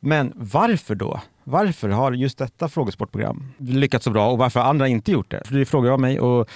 Men 0.00 0.32
varför 0.36 0.94
då? 0.94 1.20
Varför 1.44 1.88
har 1.88 2.12
just 2.12 2.38
detta 2.38 2.68
frågesportprogram 2.68 3.52
lyckats 3.58 4.04
så 4.04 4.10
bra 4.10 4.30
och 4.30 4.38
varför 4.38 4.60
har 4.60 4.66
andra 4.66 4.88
inte 4.88 5.12
gjort 5.12 5.30
det? 5.30 5.42
För 5.46 5.54
det 5.54 5.64
frågar 5.66 5.90
jag 5.90 6.00
mig 6.00 6.20
och 6.20 6.48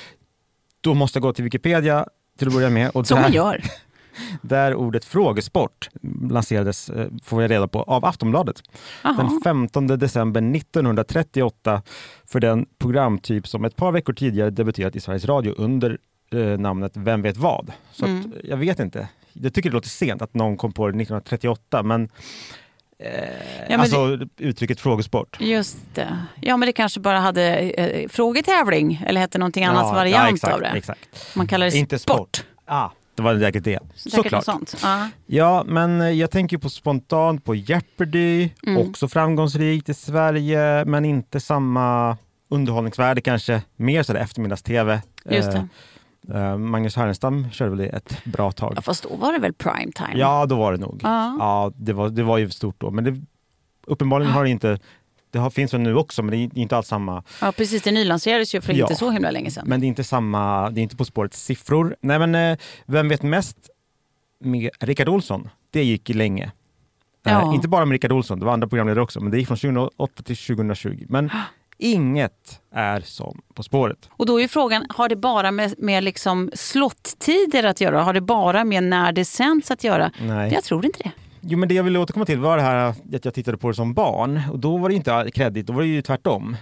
då 0.81 0.95
måste 0.95 1.17
jag 1.17 1.23
gå 1.23 1.33
till 1.33 1.45
Wikipedia 1.45 2.07
till 2.39 2.49
att 2.49 2.55
börja 2.55 2.71
med. 2.71 2.91
Och 2.91 3.07
Som 3.07 3.15
där, 3.17 3.23
man 3.23 3.33
gör. 3.33 3.63
där 4.43 4.75
ordet 4.75 5.05
frågesport 5.05 5.89
lanserades, 6.31 6.91
eh, 6.91 7.09
får 7.23 7.43
jag 7.43 7.51
reda 7.51 7.69
på, 7.69 7.83
av 7.83 8.05
Aftonbladet. 8.05 8.63
Den 9.03 9.15
Jaha. 9.19 9.41
15 9.45 9.87
december 9.87 10.57
1938 10.57 11.83
för 12.27 12.41
den 12.41 12.67
programtyp 12.79 13.49
som 13.49 13.65
ett 13.65 13.77
par 13.77 13.93
veckor 13.93 14.13
tidigare 14.13 14.51
debuterat 14.51 14.97
i 14.97 15.01
Sveriges 15.01 15.25
Radio 15.25 15.55
under 15.59 15.99
eh, 16.33 16.59
namnet 16.59 16.93
Vem 16.97 17.23
vet 17.23 17.37
vad? 17.37 17.73
Så 17.93 18.05
Mm. 18.07 18.21
att, 18.21 18.45
jag 18.45 18.57
vet 18.57 18.79
inte. 18.81 19.09
Jag 19.33 19.55
tycker 19.55 19.71
det 19.71 19.75
låter 19.75 19.89
sent 19.89 20.23
att 20.23 20.35
någon 20.35 20.57
kom 20.57 20.73
på 20.73 20.87
det 20.87 20.91
1938 20.91 21.83
men, 21.83 22.09
eh, 22.99 23.09
men 23.69 23.81
alltså 23.81 24.19
uttrycket 24.39 24.81
frågesport. 24.81 25.37
Just 25.41 25.77
det. 25.95 26.19
Ja, 26.41 26.57
men 26.57 26.67
det 26.67 26.73
kanske 26.73 27.01
bara 27.01 27.19
hade 27.21 27.43
eh, 27.59 28.09
frågetävling 28.09 29.03
eller 29.07 29.21
hette 29.21 29.39
någonting 29.39 29.65
annat 29.65 29.83
Ja, 29.87 29.93
variant 29.93 30.29
ja, 30.29 30.35
exakt, 30.35 30.55
av 30.55 30.61
det. 30.61 30.67
Exakt. 30.69 31.37
Man 31.37 31.47
kallar 31.47 31.71
det 31.71 31.77
Inte 31.79 31.99
sport. 31.99 32.37
sport. 32.37 32.47
Ah, 32.65 32.89
det 33.15 33.23
var 33.23 33.39
säkert 33.39 33.65
det. 33.65 33.79
Säkert 33.95 34.13
Såklart. 34.15 34.45
sånt. 34.45 34.77
Ja. 34.83 35.09
Ja, 35.27 35.65
men 35.67 36.01
eh, 36.01 36.11
jag 36.11 36.31
tänker 36.31 36.59
på 36.59 36.69
spontant 36.71 37.45
på 37.45 37.55
Jeopardy, 37.55 38.51
Mm. 38.67 38.89
också 38.89 39.09
framgångsrikt 39.09 39.89
i 39.89 39.95
Sverige, 39.95 40.85
men 40.85 41.05
inte 41.05 41.41
samma 41.41 42.17
underhållningsvärde 42.51 43.21
kanske. 43.21 43.63
Mer 43.77 44.03
sådär 44.03 44.21
eftermiddags-tv. 44.21 45.01
Just 45.31 45.53
det. 45.53 45.69
Eh, 46.35 46.57
Magnus 46.59 46.97
Härenstam 46.97 47.51
körde 47.51 47.71
väl 47.71 47.79
det 47.79 47.87
ett 47.87 48.25
bra 48.25 48.53
tag. 48.53 48.73
Ja, 48.77 48.83
fast 48.83 49.03
då 49.03 49.17
var 49.17 49.33
det 49.33 49.39
väl 49.39 49.53
prime 49.53 49.93
time? 49.93 50.13
Ja, 50.15 50.47
då 50.47 50.57
var 50.57 50.73
det 50.73 50.79
nog. 50.79 51.01
Ja. 51.03 51.37
Ja, 51.39 51.73
det, 51.77 51.93
var, 51.93 52.09
det 52.09 52.23
var 52.23 52.39
ju 52.39 52.51
stort 52.51 52.81
då. 52.81 52.91
Men 52.91 53.05
det, 53.05 53.23
uppenbarligen 53.87 54.33
har 54.33 54.45
det 54.45 54.51
inte, 54.51 54.79
det 55.31 55.39
har, 55.39 55.51
finns 55.51 55.75
väl 55.75 55.81
nu 55.81 55.95
också, 55.97 56.23
men 56.23 56.31
det 56.31 56.37
är 56.59 56.59
inte 56.63 56.77
alls 56.77 56.87
samma. 56.89 57.23
Ja, 57.41 57.53
precis. 57.53 57.83
Det 57.83 57.93
nylanserades 57.93 58.55
ju 58.55 58.61
för 58.61 58.73
Ja. 58.73 58.85
inte 58.85 58.95
så 58.95 59.11
himla 59.11 59.31
länge 59.31 59.51
sedan. 59.51 59.65
Men 59.67 59.81
det 59.81 59.87
är 59.87 59.89
inte 59.89 60.05
samma, 60.05 60.71
det 60.71 60.81
är 60.81 60.83
inte 60.83 60.97
På 60.97 61.05
spårets 61.05 61.45
siffror. 61.45 61.97
Nej 62.01 62.19
men 62.19 62.35
eh, 62.35 62.59
Vem 62.87 63.09
vet 63.09 63.23
mest 63.23 63.57
med 64.41 64.71
Rickard 64.81 65.09
Olsson? 65.09 65.49
Det 65.71 65.85
gick 65.85 66.09
länge. 66.09 66.45
Eh, 66.45 67.33
Ja. 67.33 67.55
inte 67.55 67.69
bara 67.69 67.85
med 67.85 67.93
Rickard 67.93 68.13
Olsson, 68.13 68.39
det 68.39 68.45
var 68.47 68.53
andra 68.53 68.69
programledare 68.69 69.03
också, 69.03 69.21
men 69.21 69.31
det 69.31 69.39
gick 69.39 69.47
från 69.49 69.57
2008 69.57 70.23
till 70.23 70.37
2020. 70.37 71.07
Men 71.09 71.31
inget 71.79 72.61
är 72.75 73.01
som 73.01 73.41
På 73.55 73.63
spåret. 73.63 74.09
Och 74.11 74.27
då 74.27 74.41
är 74.41 74.49
frågan, 74.49 74.87
har 74.89 75.09
det 75.09 75.17
bara 75.17 75.51
med, 75.51 75.75
med 75.79 76.05
liksom 76.05 76.51
slottider 76.55 77.65
att 77.65 77.81
göra? 77.81 78.03
Har 78.03 78.13
det 78.13 78.21
bara 78.21 78.65
med 78.65 78.83
när 78.85 79.13
det 79.13 79.25
sänds 79.25 79.71
att 79.71 79.85
göra? 79.85 80.11
Nej. 80.21 80.53
Jag 80.53 80.65
tror 80.65 80.85
inte 80.87 80.99
det. 81.03 81.11
Jo 81.41 81.59
men 81.59 81.69
det 81.69 81.75
jag 81.75 81.85
ville 81.85 81.99
återkomma 81.99 82.27
till 82.27 82.39
var 82.39 82.57
det 82.57 82.63
här 82.63 82.75
att 83.15 83.25
jag 83.25 83.35
tittade 83.35 83.57
på 83.57 83.69
det 83.69 83.75
som 83.75 83.95
barn 83.95 84.41
och 84.53 84.59
då 84.59 84.77
var 84.77 84.89
det 84.89 84.95
inte 84.95 85.31
kredit, 85.35 85.67
då 85.67 85.73
var 85.73 85.81
det 85.83 85.89
ju 85.89 86.03
tvärtom. 86.03 86.57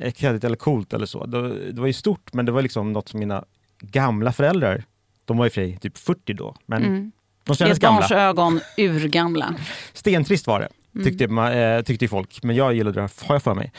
Eh, 0.00 0.12
Kredit 0.12 0.44
eller 0.44 0.56
coolt 0.56 0.92
eller 0.92 1.06
så. 1.06 1.26
Det, 1.26 1.72
det 1.72 1.80
var 1.80 1.86
ju 1.86 1.92
stort 1.92 2.32
men 2.32 2.46
det 2.46 2.52
var 2.52 2.62
liksom 2.62 2.92
något 2.92 3.08
som 3.08 3.20
mina 3.20 3.44
gamla 3.80 4.32
föräldrar, 4.32 4.84
de 5.24 5.36
var 5.38 5.44
ju 5.46 5.50
för 5.50 5.54
sig 5.60 5.76
typ 5.78 5.98
40 5.98 6.32
då, 6.34 6.54
men 6.66 6.82
Mm. 6.84 7.12
de 7.44 7.52
I 7.52 7.56
kändes 7.56 7.78
ett 7.78 7.82
barns 7.84 8.08
gamla. 8.08 8.24
ögon 8.24 8.60
urgamla. 8.78 9.54
Stentrist 9.92 10.46
var 10.46 10.60
det, 10.60 10.68
Mm. 10.94 11.04
tyckte, 11.06 11.28
man, 11.28 11.52
eh, 11.52 11.82
tyckte 11.82 12.08
folk. 12.08 12.42
Men 12.42 12.56
jag 12.56 12.74
gillade 12.74 13.00
det, 13.00 13.08
har 13.26 13.34
jag 13.34 13.42
för 13.42 13.54
mig. 13.54 13.72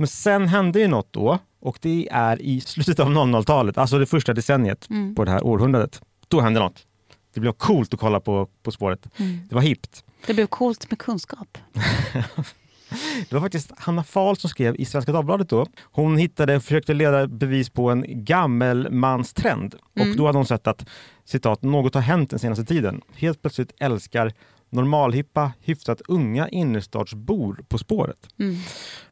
Men 0.00 0.06
sen 0.08 0.48
hände 0.48 0.80
ju 0.80 0.88
något 0.88 1.12
då 1.12 1.38
och 1.60 1.78
det 1.82 2.08
är 2.12 2.42
i 2.42 2.60
slutet 2.60 3.00
av 3.00 3.08
00-talet, 3.08 3.78
alltså 3.78 3.98
det 3.98 4.06
första 4.06 4.34
decenniet 4.34 4.86
Mm. 4.90 5.14
på 5.14 5.24
det 5.24 5.30
här 5.30 5.44
århundradet. 5.46 6.00
Då 6.28 6.40
hände 6.40 6.60
något. 6.60 6.86
Det 7.34 7.40
blev 7.40 7.52
coolt 7.52 7.94
att 7.94 8.00
kolla 8.00 8.20
på 8.20 8.48
På 8.62 8.70
spåret. 8.70 9.06
Mm. 9.16 9.38
Det 9.48 9.54
var 9.54 9.62
hippt. 9.62 10.04
Det 10.26 10.34
blev 10.34 10.46
coolt 10.46 10.90
med 10.90 10.98
kunskap. 10.98 11.58
Det 13.28 13.32
var 13.32 13.40
faktiskt 13.40 13.72
Hanna 13.76 14.04
Fahl 14.04 14.36
som 14.36 14.50
skrev 14.50 14.76
i 14.76 14.84
Svenska 14.84 15.12
Dagbladet 15.12 15.48
då. 15.48 15.66
Hon 15.82 16.16
hittade, 16.16 16.60
försökte 16.60 16.94
leda 16.94 17.26
bevis 17.26 17.70
på 17.70 17.90
en 17.90 18.04
gammelmanstrend. 18.24 19.74
Mm. 19.96 20.10
Och 20.10 20.16
då 20.16 20.26
hade 20.26 20.38
hon 20.38 20.46
sett 20.46 20.66
att 20.66 20.86
citat, 21.24 21.62
något 21.62 21.94
har 21.94 22.00
hänt 22.02 22.30
den 22.30 22.38
senaste 22.38 22.64
tiden. 22.64 23.00
Helt 23.14 23.42
plötsligt 23.42 23.72
älskar 23.80 24.32
normalhippa, 24.70 25.52
hyfsat 25.60 26.00
unga 26.08 26.48
innerstadsbor 26.48 27.60
På 27.68 27.78
spåret. 27.78 28.16
Mm. 28.38 28.56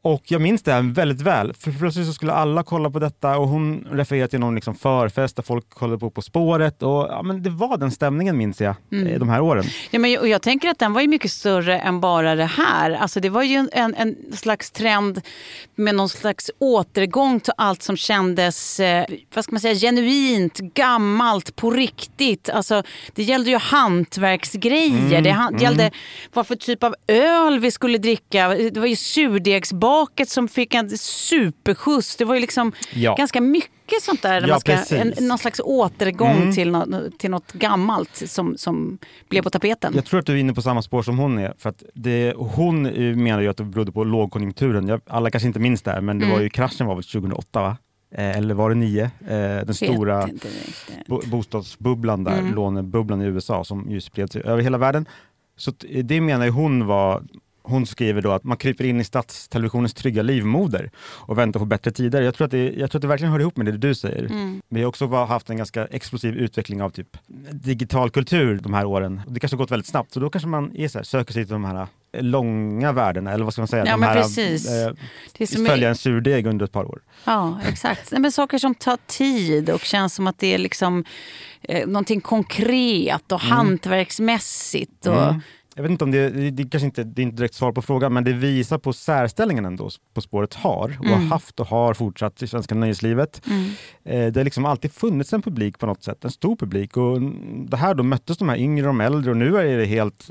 Och 0.01 0.21
jag 0.25 0.41
minns 0.41 0.63
det 0.63 0.73
här 0.73 0.81
väldigt 0.81 1.21
väl. 1.21 1.53
För 1.53 1.71
plötsligt 1.71 2.07
så 2.07 2.13
skulle 2.13 2.33
alla 2.33 2.63
kolla 2.63 2.89
på 2.89 2.99
detta 2.99 3.37
och 3.37 3.47
hon 3.47 3.87
refererade 3.91 4.27
till 4.27 4.39
någon 4.39 4.55
liksom 4.55 4.75
förfest 4.75 5.35
där 5.35 5.43
folk 5.43 5.69
kollade 5.69 5.99
på 5.99 6.09
På 6.09 6.21
spåret. 6.21 6.83
Och, 6.83 7.07
ja, 7.09 7.21
men 7.23 7.43
det 7.43 7.49
var 7.49 7.77
den 7.77 7.91
stämningen 7.91 8.37
minns 8.37 8.61
jag 8.61 8.75
Mm. 8.91 9.07
eh, 9.07 9.19
de 9.19 9.29
här 9.29 9.41
åren. 9.41 9.63
Ja, 9.91 9.99
men, 9.99 10.19
och 10.19 10.27
jag 10.27 10.41
tänker 10.41 10.69
att 10.69 10.79
den 10.79 10.93
var 10.93 11.01
ju 11.01 11.07
mycket 11.07 11.31
större 11.31 11.79
än 11.79 11.99
bara 11.99 12.35
det 12.35 12.45
här. 12.45 12.91
Alltså, 12.91 13.19
det 13.19 13.29
var 13.29 13.43
ju 13.43 13.55
en, 13.55 13.69
en, 13.73 13.95
en 13.95 14.15
slags 14.37 14.71
trend 14.71 15.21
med 15.75 15.95
någon 15.95 16.09
slags 16.09 16.51
återgång 16.59 17.39
till 17.39 17.53
allt 17.57 17.83
som 17.83 17.97
kändes 17.97 18.79
eh, 18.79 19.05
vad 19.35 19.43
ska 19.43 19.51
man 19.51 19.61
säga, 19.61 19.75
genuint, 19.75 20.57
gammalt, 20.59 21.55
på 21.55 21.71
riktigt. 21.71 22.49
Alltså, 22.49 22.83
det 23.13 23.23
gällde 23.23 23.49
ju 23.49 23.57
hantverksgrejer. 23.57 25.09
Mm, 25.11 25.23
det 25.23 25.31
mm. 25.53 25.61
gällde 25.63 25.91
vad 26.33 26.47
för 26.47 26.55
typ 26.55 26.83
av 26.83 26.95
öl 27.07 27.59
vi 27.59 27.71
skulle 27.71 27.97
dricka. 27.97 28.47
Det 28.49 28.77
var 28.79 28.87
ju 28.87 28.95
surdegsbaket 28.95 30.29
som 30.29 30.47
fick 30.47 30.73
en 30.73 30.89
superskjuts. 30.97 32.15
Det 32.15 32.25
var 32.25 32.35
ju 32.35 32.41
liksom 32.41 32.71
Ja. 32.93 33.15
ganska 33.15 33.41
mycket 33.41 34.01
sånt 34.01 34.21
där. 34.21 34.41
Ja, 34.41 34.47
man 34.47 34.59
ska, 34.59 34.95
en, 34.95 35.13
någon 35.27 35.37
slags 35.37 35.61
återgång 35.63 36.35
Mm. 36.41 36.53
till, 36.55 36.71
något, 36.71 37.19
till 37.19 37.31
något 37.31 37.51
gammalt 37.53 38.15
som, 38.15 38.57
som 38.57 38.97
blev 39.29 39.41
på 39.41 39.49
tapeten. 39.49 39.93
Jag 39.95 40.05
tror 40.05 40.19
att 40.19 40.25
du 40.25 40.33
är 40.33 40.37
inne 40.37 40.53
på 40.53 40.61
samma 40.61 40.81
spår 40.81 41.03
som 41.03 41.17
hon 41.19 41.37
är. 41.37 41.53
För 41.57 41.69
att 41.69 41.83
det, 41.93 42.33
hon 42.37 42.81
menar 43.23 43.41
ju 43.41 43.47
att 43.47 43.57
det 43.57 43.63
berodde 43.63 43.91
på 43.91 44.03
lågkonjunkturen. 44.03 44.87
Jag, 44.87 45.01
alla 45.07 45.31
kanske 45.31 45.47
inte 45.47 45.59
minns 45.59 45.81
det 45.81 45.91
här, 45.91 46.01
men 46.01 46.19
det 46.19 46.25
Mm. 46.25 46.35
var 46.37 46.43
ju 46.43 46.49
kraschen 46.49 46.87
var 46.87 46.95
väl 46.95 47.03
2008 47.03 47.61
va? 47.61 47.77
Eh, 48.15 48.37
eller 48.37 48.53
var 48.55 48.69
det 48.69 48.75
9? 48.75 49.03
Eh, 49.03 49.09
den 49.65 49.73
stora 49.73 50.29
bo, 51.07 51.21
bostadsbubblan 51.25 52.23
där, 52.23 52.37
Mm. 52.39 52.55
lånebubblan 52.55 53.21
i 53.21 53.25
USA 53.25 53.63
som 53.63 53.91
ju 53.91 54.01
spred 54.01 54.31
sig 54.31 54.41
över 54.43 54.63
hela 54.63 54.77
världen. 54.77 55.05
Så 55.59 55.71
det 56.03 56.21
menar 56.21 56.45
ju 56.45 56.51
hon 56.51 56.87
var 56.87 57.23
hon 57.63 57.85
skriver 57.85 58.21
då 58.21 58.31
att 58.31 58.43
man 58.43 58.57
kryper 58.57 58.83
in 58.83 59.01
i 59.01 59.03
statstelevisionens 59.03 59.93
trygga 59.93 60.21
livmoder 60.21 60.91
och 60.99 61.37
väntar 61.37 61.59
på 61.59 61.65
bättre 61.65 61.91
tider. 61.91 62.21
Jag 62.21 62.35
tror 62.35 62.45
att 62.45 62.51
det, 62.51 62.73
jag 62.77 62.91
tror 62.91 62.99
att 62.99 63.01
det 63.01 63.07
verkligen 63.07 63.31
hör 63.31 63.39
ihop 63.39 63.57
med 63.57 63.65
det 63.65 63.71
du 63.77 63.95
säger. 63.95 64.25
Mm. 64.25 64.61
Vi 64.69 64.81
har 64.81 64.87
också 64.87 65.07
haft 65.07 65.49
en 65.49 65.57
ganska 65.57 65.85
explosiv 65.85 66.35
utveckling 66.35 66.81
av 66.81 66.89
typ 66.89 67.17
digital 67.51 68.09
kultur 68.09 68.59
de 68.63 68.73
här 68.73 68.85
åren. 68.85 69.21
Det 69.27 69.39
kanske 69.39 69.55
har 69.55 69.59
gått 69.59 69.71
väldigt 69.71 69.87
snabbt, 69.87 70.13
så 70.13 70.19
då 70.19 70.29
kanske 70.29 70.47
man 70.49 70.75
är 70.75 70.87
så 70.87 70.97
här, 70.99 71.03
söker 71.03 71.33
sig 71.33 71.43
till 71.45 71.53
de 71.53 71.65
här 71.65 71.87
eh, 72.11 72.23
långa 72.23 72.91
värdena, 72.91 73.31
eller 73.31 73.43
vad 73.43 73.53
ska 73.53 73.61
man 73.61 73.67
säga? 73.67 73.85
Ja, 73.85 73.91
de 73.91 74.03
här, 74.03 74.15
precis. 74.15 74.67
Eh, 74.69 74.93
Det 75.37 75.43
är 75.43 75.67
följa 75.67 75.87
är- 75.87 75.89
en 75.89 75.95
surdeg 75.97 76.45
under 76.47 76.65
ett 76.65 76.71
par 76.71 76.85
år. 76.85 76.99
Ja, 77.25 77.59
exakt. 77.67 78.11
Nej, 78.11 78.21
men 78.21 78.31
saker 78.31 78.57
som 78.57 78.75
tar 78.75 78.97
tid 79.07 79.69
och 79.69 79.81
känns 79.81 80.15
som 80.15 80.27
att 80.27 80.39
det 80.39 80.53
är 80.53 80.57
liksom, 80.57 81.03
eh, 81.61 81.87
någonting 81.87 82.21
konkret 82.21 83.31
och 83.31 83.43
Mm. 83.43 83.51
hantverksmässigt. 83.57 85.07
Och, 85.07 85.23
Mm. 85.23 85.41
Jag 85.79 85.83
vet 85.83 85.91
inte 85.91 86.03
om 86.03 86.11
det, 86.11 86.29
det, 86.51 86.63
kanske 86.69 86.85
inte 86.85 87.03
det 87.03 87.21
är 87.21 87.23
inte 87.23 87.37
direkt 87.37 87.53
svar 87.53 87.71
på 87.71 87.81
frågan, 87.81 88.13
men 88.13 88.23
det 88.23 88.33
visar 88.33 88.77
på 88.77 88.93
särställningen 88.93 89.65
ändå 89.65 89.89
På 90.13 90.21
spåret 90.21 90.53
har 90.53 90.97
och 90.99 91.05
har 91.05 91.15
Mm. 91.15 91.31
haft 91.31 91.59
och 91.59 91.67
har 91.67 91.93
fortsatt 91.93 92.41
i 92.41 92.47
svenska 92.47 92.75
nöjeslivet. 92.75 93.41
Mm. 93.47 93.65
Eh, 94.03 94.31
det 94.33 94.39
har 94.39 94.43
liksom 94.43 94.65
alltid 94.65 94.91
funnits 94.91 95.33
en 95.33 95.41
publik 95.41 95.79
på 95.79 95.85
något 95.85 96.03
sätt, 96.03 96.25
en 96.25 96.31
stor 96.31 96.55
publik. 96.55 96.97
Och 96.97 97.21
det 97.69 97.77
här 97.77 97.93
då 97.93 98.03
möttes 98.03 98.37
de 98.37 98.49
här 98.49 98.57
yngre 98.57 98.87
och 98.87 98.93
de 98.93 99.01
äldre 99.01 99.31
och 99.31 99.37
nu 99.37 99.57
är 99.57 99.77
det 99.77 99.85
helt... 99.85 100.29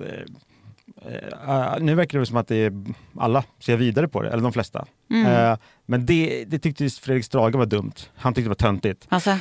Eh, 1.46 1.76
nu 1.80 1.94
verkar 1.94 2.18
det 2.18 2.26
som 2.26 2.36
att 2.36 2.48
det 2.48 2.56
är, 2.56 2.72
alla 3.18 3.44
ser 3.60 3.76
vidare 3.76 4.08
på 4.08 4.22
det, 4.22 4.28
eller 4.30 4.42
de 4.42 4.52
flesta. 4.52 4.86
Mm. 5.10 5.26
Eh, 5.52 5.58
men 5.86 6.06
det, 6.06 6.44
det 6.44 6.58
tyckte 6.58 6.90
Fredrik 6.90 7.24
Strage 7.24 7.54
var 7.54 7.66
dumt. 7.66 7.92
Han 8.16 8.34
tyckte 8.34 8.44
det 8.46 8.48
var 8.48 8.54
töntigt. 8.54 9.06
Alltså, 9.08 9.38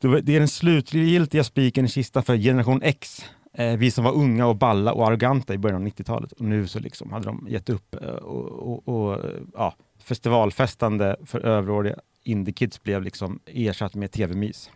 Det 0.00 0.08
var- 0.08 0.20
det 0.20 0.34
är 0.36 0.38
den 0.38 0.48
slutgiltiga 0.48 1.44
spiken 1.44 1.84
i 1.84 1.88
kistan 1.88 2.22
för 2.22 2.36
generation 2.36 2.80
X. 2.82 3.24
Eh, 3.54 3.76
vi 3.76 3.90
som 3.90 4.04
var 4.04 4.12
unga 4.12 4.46
och 4.46 4.56
balla 4.56 4.92
och 4.92 5.06
arroganta 5.06 5.54
i 5.54 5.58
början 5.58 5.82
av 5.82 5.88
90-talet. 5.88 6.32
Och 6.32 6.40
nu 6.44 6.66
så 6.66 6.78
liksom 6.78 7.12
hade 7.12 7.24
de 7.24 7.46
gett 7.50 7.68
upp. 7.68 7.94
Eh, 8.02 8.08
och, 8.08 8.48
och, 8.72 8.88
och, 8.88 9.24
eh, 9.24 9.30
ja, 9.54 9.74
festivalfestande 10.04 11.16
för 11.26 11.40
överåriga 11.40 11.96
indie-kids 12.24 12.82
blev 12.82 13.02
liksom 13.02 13.40
ersatt 13.46 13.94
med 13.94 14.12
tv-mys. 14.12 14.70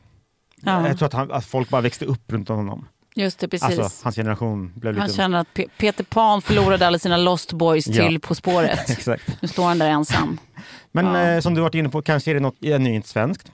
Ja. 0.62 0.88
Jag 0.88 0.98
tror 0.98 1.06
att, 1.06 1.12
han, 1.12 1.32
att 1.32 1.44
folk 1.44 1.68
bara 1.70 1.80
växte 1.82 2.04
upp 2.04 2.32
runt 2.32 2.48
honom. 2.48 2.88
just 3.14 3.38
det, 3.38 3.48
precis. 3.48 3.78
Alltså, 3.78 4.04
hans 4.04 4.16
generation 4.16 4.72
blev 4.76 4.92
lite... 4.94 5.00
han 5.02 5.10
känner 5.12 5.38
att 5.38 5.48
Pe- 5.54 5.68
Peter 5.78 6.04
Pan 6.04 6.42
förlorade 6.42 6.86
alla 6.86 6.98
sina 6.98 7.16
Lost 7.16 7.52
Boys 7.52 7.86
Ja. 7.86 8.06
till 8.08 8.20
På 8.20 8.34
spåret. 8.34 8.90
Exakt. 8.90 9.42
Nu 9.42 9.48
står 9.48 9.64
han 9.64 9.78
där 9.78 9.88
ensam. 9.90 10.38
Men 10.92 11.06
Ja. 11.06 11.22
eh, 11.22 11.40
som 11.40 11.54
du 11.54 11.60
varit 11.60 11.74
inne 11.74 11.88
på, 11.88 12.02
kanske 12.02 12.30
är 12.30 12.34
det 12.34 12.40
något 12.40 12.64
ännu 12.64 12.94
inte 12.94 13.08
svenskt. 13.08 13.52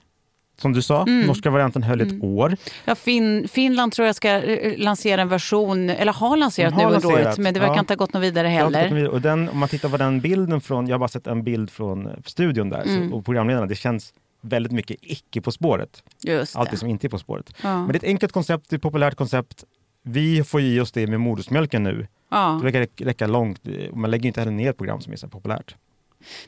Som 0.61 0.73
du 0.73 0.81
sa, 0.81 1.01
Mm. 1.01 1.27
norska 1.27 1.49
varianten 1.49 1.83
höll 1.83 2.01
ett 2.01 2.23
år. 2.23 2.57
Ja, 2.85 2.95
fin, 2.95 3.47
Finland 3.47 3.91
tror 3.91 4.05
jag 4.05 4.15
ska 4.15 4.29
eh, 4.29 4.77
lansera 4.77 5.21
en 5.21 5.29
version, 5.29 5.89
eller 5.89 6.13
har 6.13 6.37
lanserat 6.37 6.73
har 6.73 6.89
nu 6.89 6.95
under 6.95 7.07
året, 7.07 7.37
men 7.37 7.53
det 7.53 7.59
verkar 7.59 7.73
ja. 7.75 7.79
inte 7.79 7.93
ha 7.93 7.97
gått 7.97 8.13
något 8.13 8.23
vidare 8.23 8.47
heller. 8.47 8.89
vidare. 8.89 9.09
Och 9.09 9.21
den, 9.21 9.49
om 9.49 9.57
man 9.57 9.69
tittar 9.69 9.89
på 9.89 9.97
den 9.97 10.19
bilden 10.21 10.61
från, 10.61 10.87
jag 10.87 10.93
har 10.93 10.99
bara 10.99 11.07
sett 11.09 11.27
en 11.27 11.43
bild 11.43 11.69
från 11.69 12.07
eh, 12.07 12.13
studion 12.25 12.69
där 12.69 12.81
Mm. 12.81 13.09
så, 13.09 13.15
och 13.15 13.25
programledarna, 13.25 13.65
det 13.65 13.75
känns 13.75 14.13
väldigt 14.41 14.71
mycket 14.71 14.97
icke 15.01 15.41
På 15.41 15.51
spåret. 15.51 16.03
Just 16.23 16.55
Allt 16.55 16.71
det 16.71 16.77
som 16.77 16.89
inte 16.89 17.07
är 17.07 17.09
På 17.09 17.19
spåret. 17.19 17.53
Ja. 17.63 17.77
Men 17.77 17.87
det 17.87 17.93
är 17.93 17.97
ett 17.97 18.03
enkelt 18.03 18.31
koncept, 18.31 18.69
det 18.69 18.73
är 18.73 18.77
ett 18.77 18.81
populärt 18.83 19.15
koncept. 19.15 19.63
Vi 20.03 20.43
får 20.43 20.61
ge 20.61 20.81
oss 20.81 20.91
det 20.91 21.07
med 21.07 21.19
modersmjölken 21.19 21.83
nu. 21.83 22.07
Ja. 22.31 22.59
Det 22.63 22.71
verkar 22.71 23.05
räcka- 23.05 23.27
långt. 23.27 23.61
Man 23.93 24.11
lägger 24.11 24.27
inte 24.27 24.39
heller 24.41 24.51
ner 24.51 24.69
ett 24.69 24.77
program 24.77 25.01
som 25.01 25.13
är 25.13 25.17
så 25.17 25.27
populärt. 25.27 25.75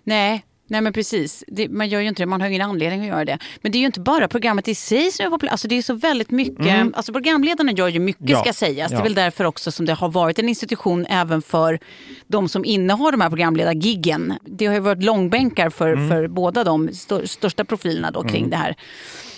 Nej, 0.04 0.44
nej 0.68 0.82
men 0.82 0.94
precis. 0.94 1.44
Det, 1.48 1.70
man 1.70 1.90
gör 1.90 2.00
ju 2.02 2.08
inte 2.08 2.22
det, 2.22 2.26
man 2.28 2.42
har 2.42 2.48
ingen 2.48 2.62
anledning 2.70 3.02
att 3.02 3.08
göra 3.08 3.26
det. 3.26 3.38
Men 3.62 3.72
det 3.72 3.78
är 3.78 3.80
ju 3.80 3.86
inte 3.86 4.00
bara 4.00 4.28
programmet 4.28 4.68
i 4.68 4.76
sig 4.76 5.12
som 5.12 5.26
är 5.26 5.30
populärt. 5.30 5.52
Alltså 5.52 5.68
det 5.68 5.78
är 5.78 5.82
så 5.82 5.94
väldigt 5.94 6.32
mycket, 6.32 6.60
Mm. 6.68 6.94
alltså 6.96 7.14
programledarna 7.14 7.72
gör 7.72 7.88
ju 7.88 8.00
mycket 8.00 8.30
Ja, 8.30 8.42
ska 8.42 8.54
sägas. 8.54 8.90
Det 8.90 8.96
ja. 8.96 9.00
är 9.00 9.04
väl 9.04 9.14
därför 9.14 9.44
också 9.44 9.72
som 9.72 9.86
det 9.86 9.94
har 9.94 10.10
varit 10.10 10.40
en 10.40 10.50
institution 10.50 11.06
även 11.10 11.42
för 11.42 11.80
de 12.28 12.50
som 12.50 12.66
innehar 12.66 13.12
de 13.12 13.22
här 13.22 13.30
programledargiggen. 13.30 14.34
Det 14.46 14.66
har 14.66 14.74
ju 14.74 14.80
varit 14.80 15.04
långbänkar 15.04 15.70
för, 15.70 15.94
Mm. 15.94 16.10
för 16.10 16.28
båda 16.28 16.64
de 16.64 16.94
stör, 16.94 17.26
största 17.26 17.66
profilerna 17.66 18.12
då 18.12 18.24
kring 18.24 18.38
Mm. 18.38 18.50
det 18.50 18.58
här. 18.58 18.76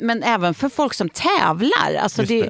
Men 0.02 0.24
även 0.24 0.54
för 0.54 0.70
folk 0.70 0.94
som 0.94 1.10
tävlar. 1.10 1.96
Alltså 2.02 2.24
det, 2.24 2.42
det. 2.42 2.50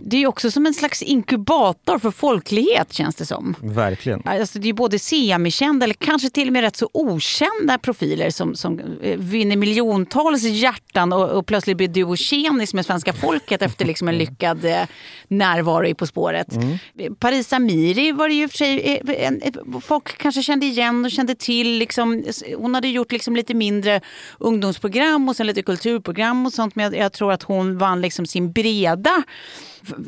Det 0.00 0.22
är 0.22 0.26
också 0.26 0.50
som 0.50 0.66
en 0.66 0.74
slags 0.74 1.02
inkubator 1.02 1.98
för 1.98 2.10
folklighet 2.10 2.92
känns 2.92 3.16
det 3.16 3.26
som. 3.26 3.54
Verkligen. 3.62 4.22
Alltså 4.24 4.58
det 4.58 4.68
är 4.68 4.72
både 4.72 4.98
semikända 4.98 5.84
eller 5.84 5.94
kanske 5.94 6.30
till 6.30 6.48
och 6.48 6.52
med 6.52 6.62
rätt 6.62 6.76
så 6.76 6.90
okända 6.92 7.78
profiler 7.78 8.30
som, 8.30 8.54
som 8.54 8.80
eh, 9.02 9.18
vinner 9.18 9.56
miljontals 9.56 10.42
hjärtan 10.42 11.12
och, 11.12 11.30
och 11.30 11.46
plötsligt 11.46 11.76
blir 11.76 11.88
du 11.88 12.04
och 12.04 12.18
tjenis 12.18 12.74
med 12.74 12.86
svenska 12.86 13.12
folket 13.12 13.62
efter 13.62 13.84
liksom 13.84 14.08
en 14.08 14.18
lyckad 14.18 14.64
eh, 14.64 14.82
närvaro 15.28 15.86
i 15.86 15.94
På 15.94 16.06
spåret. 16.06 16.52
Mm. 16.52 17.14
Paris 17.18 17.52
Amiri 17.52 18.12
var 18.12 18.28
det 18.28 18.34
ju 18.34 18.48
för 18.48 18.56
sig, 18.56 19.00
eh, 19.06 19.26
en, 19.26 19.42
eh, 19.42 19.80
folk 19.80 20.18
kanske 20.18 20.42
kände 20.42 20.66
igen 20.66 21.04
och 21.04 21.10
kände 21.10 21.34
till. 21.34 21.78
Liksom, 21.78 22.24
hon 22.56 22.74
hade 22.74 22.88
gjort 22.88 23.12
liksom 23.12 23.36
lite 23.36 23.54
mindre 23.54 24.00
ungdomsprogram 24.38 25.28
och 25.28 25.36
sen 25.36 25.46
lite 25.46 25.62
kulturprogram 25.62 26.46
och 26.46 26.52
sånt 26.52 26.74
men 26.74 26.84
jag, 26.84 26.96
jag 26.96 27.12
tror 27.12 27.32
att 27.32 27.42
hon 27.42 27.78
vann 27.78 28.00
liksom 28.00 28.26
sin 28.26 28.52
breda 28.52 29.24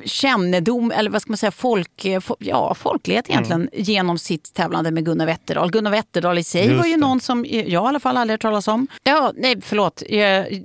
kännedom, 0.05 0.91
eller 0.91 1.11
vad 1.11 1.23
ska 1.23 1.31
man 1.31 1.37
säga, 1.37 1.51
folk, 1.51 2.05
eh, 2.05 2.23
ja, 2.39 2.75
folklighet 2.75 3.29
Mm. 3.29 3.35
egentligen 3.45 3.69
genom 3.87 4.19
sitt 4.19 4.55
tävlande 4.55 4.91
med 4.91 5.05
Gunnar 5.05 5.27
Wetterdahl. 5.27 5.71
Gunnar 5.71 5.91
Wetterdahl 5.91 6.39
i 6.39 6.43
sig 6.45 6.67
Just 6.67 6.79
var 6.79 6.87
ju 6.87 6.95
det. 6.95 7.01
någon 7.01 7.21
som 7.21 7.45
jag 7.49 7.65
i 7.69 7.77
alla 7.77 8.01
fall 8.01 8.17
aldrig 8.17 8.33
hört 8.35 8.41
talas 8.43 8.69
om. 8.69 8.87
Ja, 9.03 9.33
nej 9.37 9.57
förlåt. 9.63 10.03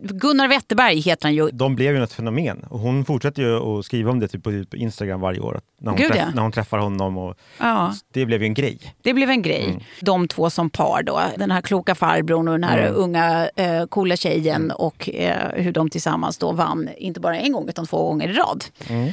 Gunnar 0.02 0.48
Wetterberg 0.48 1.00
heter 1.00 1.24
han 1.26 1.36
ju. 1.36 1.50
De 1.54 1.76
blev 1.76 1.96
ju 1.96 2.04
ett 2.04 2.14
fenomen 2.14 2.64
och 2.70 2.80
hon 2.80 3.06
fortsätter 3.06 3.42
ju 3.42 3.80
att 3.80 3.86
skriva 3.86 4.12
om 4.12 4.20
det 4.20 4.28
typ 4.28 4.44
på, 4.44 4.66
Instagram 4.76 5.22
varje 5.22 5.40
år. 5.40 5.62
När 5.82 5.92
hon, 5.92 6.00
Gud, 6.02 6.08
träff, 6.12 6.22
ja. 6.28 6.32
när 6.36 6.42
hon 6.42 6.52
träffar 6.52 6.78
honom. 6.78 7.18
Och, 7.18 7.36
Ja. 7.60 7.94
Det 8.14 8.26
blev 8.26 8.42
ju 8.42 8.46
en 8.48 8.54
grej. 8.54 8.80
Det 9.02 9.14
blev 9.14 9.30
en 9.30 9.42
grej. 9.42 9.66
Mm. 9.66 9.80
De 10.02 10.28
två 10.28 10.50
som 10.50 10.70
par 10.70 11.04
då. 11.04 11.22
Den 11.38 11.52
här 11.52 11.62
kloka 11.62 11.96
farbrorn 11.96 12.48
och 12.48 12.54
den 12.54 12.64
här 12.64 12.78
Mm. 12.78 12.94
unga 12.96 13.50
eh, 13.56 13.86
coola 13.86 14.16
tjejen 14.18 14.72
och 14.72 15.10
eh, 15.10 15.50
hur 15.64 15.72
de 15.72 15.90
tillsammans 15.90 16.38
då 16.38 16.52
vann, 16.52 16.90
inte 16.98 17.20
bara 17.20 17.38
en 17.38 17.52
gång 17.52 17.70
utan 17.70 17.86
två 17.86 18.08
gånger 18.08 18.30
i 18.30 18.34
rad. 18.34 18.66
Mm. 18.90 19.05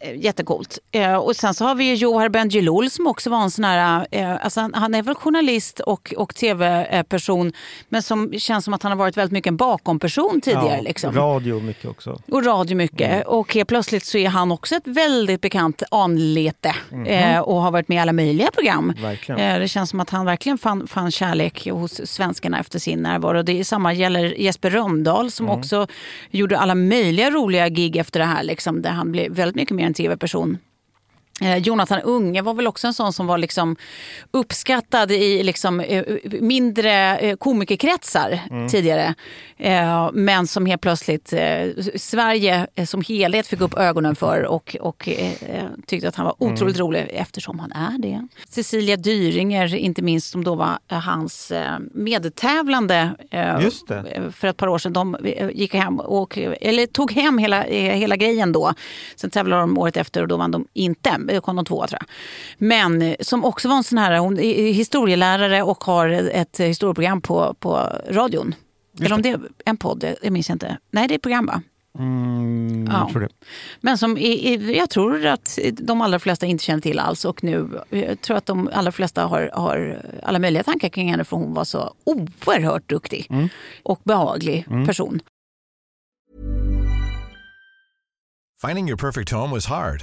Eh, 0.00 0.16
Jättecoolt. 0.16 0.78
Eh, 0.92 1.14
och 1.14 1.36
sen 1.36 1.54
så 1.54 1.64
har 1.64 1.74
vi 1.74 1.84
ju 1.84 1.94
Johar 1.94 2.28
Bendjelloul 2.28 2.90
som 2.90 3.06
också 3.06 3.30
var 3.30 3.42
en 3.42 3.50
sån 3.50 3.64
här, 3.64 4.06
eh, 4.10 4.44
alltså 4.44 4.70
han, 4.72 4.94
är 4.94 5.02
väl 5.02 5.14
journalist 5.14 5.80
och, 5.80 6.14
och 6.16 6.34
tv-person 6.34 7.52
men 7.88 8.02
som 8.02 8.32
känns 8.38 8.64
som 8.64 8.74
att 8.74 8.82
han 8.82 8.92
har 8.92 8.96
varit 8.96 9.16
väldigt 9.16 9.32
mycket 9.32 9.50
en 9.50 9.56
bakom-person 9.56 10.40
tidigare. 10.40 10.76
Ja, 10.76 10.82
liksom. 10.82 11.14
Radio 11.14 11.60
mycket 11.60 11.84
också. 11.84 12.20
Och 12.30 12.44
radio 12.44 12.76
mycket. 12.76 13.10
Mm. 13.12 13.22
Och 13.26 13.54
helt 13.54 13.68
plötsligt 13.68 14.04
så 14.04 14.18
är 14.18 14.28
han 14.28 14.52
också 14.52 14.74
ett 14.74 14.86
väldigt 14.86 15.40
bekant 15.40 15.82
anlete 15.90 16.74
eh, 17.06 17.38
och 17.38 17.62
har 17.62 17.70
varit 17.70 17.88
med 17.88 17.96
i 17.96 17.98
alla 17.98 18.12
möjliga 18.12 18.50
program. 18.50 18.92
Verkligen. 19.02 19.60
Det 19.60 19.68
känns 19.68 19.90
som 19.90 20.00
att 20.00 20.10
han 20.10 20.26
verkligen 20.26 20.58
fann, 20.58 20.86
fann 20.86 21.10
kärlek 21.10 21.70
hos 21.70 22.00
svenskarna 22.06 22.60
efter 22.60 22.78
sin 22.78 23.02
närvaro. 23.02 23.42
Det 23.42 23.60
är 23.60 23.64
samma 23.64 23.92
gäller 23.92 24.40
Jesper 24.40 24.70
Rönndahl 24.70 25.30
som 25.30 25.46
Mm. 25.46 25.58
också 25.58 25.86
gjorde 26.30 26.58
alla 26.58 26.74
möjliga 26.74 27.30
roliga 27.30 27.68
gig 27.68 27.96
efter 27.96 28.20
det 28.20 28.26
här, 28.26 28.42
liksom, 28.42 28.82
där 28.82 28.90
han 28.90 29.12
bli 29.16 29.28
väldigt 29.28 29.56
mycket 29.56 29.76
mer 29.76 29.86
en 29.86 29.94
tv-person. 29.94 30.58
Eh, 31.40 31.56
Jonathan 31.56 32.00
Unge 32.02 32.42
var 32.42 32.54
väl 32.54 32.66
också 32.66 32.86
en 32.86 32.94
sån 32.94 33.12
som 33.12 33.26
var 33.26 33.38
liksom 33.38 33.76
uppskattad 34.30 35.12
i 35.12 35.42
liksom, 35.42 35.80
eh, 35.80 36.04
mindre 36.40 37.18
eh, 37.18 37.36
komikerkretsar 37.36 38.40
Mm. 38.50 38.68
tidigare. 38.68 39.14
Men 40.12 40.46
som 40.46 40.66
helt 40.66 40.80
plötsligt 40.80 41.32
Sverige 41.94 42.66
som 42.86 43.02
helhet 43.08 43.46
fick 43.46 43.60
upp 43.60 43.74
ögonen 43.78 44.16
för 44.16 44.42
och, 44.42 44.76
och 44.80 45.08
tyckte 45.86 46.08
att 46.08 46.14
han 46.16 46.26
var 46.26 46.34
otroligt 46.38 46.76
Mm. 46.76 46.86
rolig 46.86 47.06
eftersom 47.10 47.58
han 47.58 47.72
är 47.72 47.98
det. 47.98 48.28
Cecilia 48.48 48.96
Dyringer, 48.96 49.74
inte 49.74 50.02
minst, 50.02 50.30
som 50.30 50.44
då 50.44 50.54
var 50.54 50.78
hans 50.88 51.52
medtävlande 51.94 53.10
för 54.32 54.48
ett 54.48 54.56
par 54.56 54.66
år 54.68 54.78
sedan. 54.78 54.92
De 54.92 55.16
gick 55.52 55.74
hem 55.74 56.00
och, 56.00 56.38
eller 56.38 56.86
tog 56.86 57.12
hem 57.12 57.38
hela, 57.38 57.62
hela 57.62 58.16
grejen 58.16 58.52
då. 58.52 58.74
Sen 59.16 59.30
tävlade 59.30 59.62
de 59.62 59.78
året 59.78 59.96
efter 59.96 60.22
och 60.22 60.28
då 60.28 60.36
vann 60.36 60.50
de 60.50 60.66
inte. 60.74 61.10
Då 61.34 61.40
kom 61.40 61.56
de 61.56 61.64
tvåa 61.64 61.86
tror 61.86 61.98
jag. 62.00 62.08
Men 62.58 63.02
eh, 63.02 63.14
som 63.20 63.44
också 63.44 63.68
var 63.68 63.76
en 63.76 63.84
sån 63.84 63.98
här, 63.98 64.18
hon 64.18 64.38
är 64.38 64.72
historielärare 64.72 65.62
och 65.62 65.84
har 65.84 66.08
ett 66.08 66.60
historieprogram 66.60 67.20
på, 67.20 67.54
på 67.54 67.92
radion. 68.10 68.54
Eller 69.00 69.12
om 69.14 69.22
det 69.22 69.28
är 69.28 69.40
en 69.64 69.76
podd, 69.76 70.04
jag 70.22 70.32
minns 70.32 70.50
inte. 70.50 70.78
Nej, 70.90 71.08
det 71.08 71.14
är 71.14 71.18
program 71.18 71.46
va? 71.46 71.62
Mm, 71.98 72.86
Ja. 72.90 72.98
Jag 73.00 73.10
tror 73.10 73.20
det. 73.22 73.28
Men 73.80 73.98
som 73.98 74.18
i- 74.18 74.52
i- 74.52 74.76
jag 74.78 74.90
tror 74.90 75.26
att 75.26 75.58
de 75.72 76.00
allra 76.00 76.18
flesta 76.18 76.46
inte 76.46 76.64
känner 76.64 76.80
till 76.80 76.98
alls. 76.98 77.24
Och 77.24 77.44
nu 77.44 77.68
jag 77.90 78.20
tror 78.20 78.36
att 78.36 78.46
de 78.46 78.70
allra 78.72 78.92
flesta 78.92 79.26
har, 79.26 79.50
har 79.54 80.02
alla 80.22 80.38
möjliga 80.38 80.62
tankar 80.62 80.88
kring 80.88 81.10
henne 81.10 81.24
för 81.24 81.36
hon 81.36 81.54
var 81.54 81.64
så 81.64 81.94
oerhört 82.04 82.88
duktig 82.88 83.28
och 83.82 84.00
behaglig 84.04 84.66
person. 84.86 85.20
Finding 88.66 88.88
your 88.88 88.96
perfect 88.98 89.30
home 89.32 89.54
was 89.54 89.66
hard, 89.66 90.02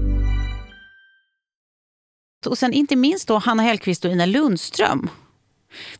Och 2.45 2.57
sen 2.57 2.73
inte 2.73 2.95
minst 2.95 3.27
då 3.27 3.37
Hanna 3.37 3.63
Hellquist 3.63 4.05
och 4.05 4.11
Ina 4.11 4.25
Lundström. 4.25 5.09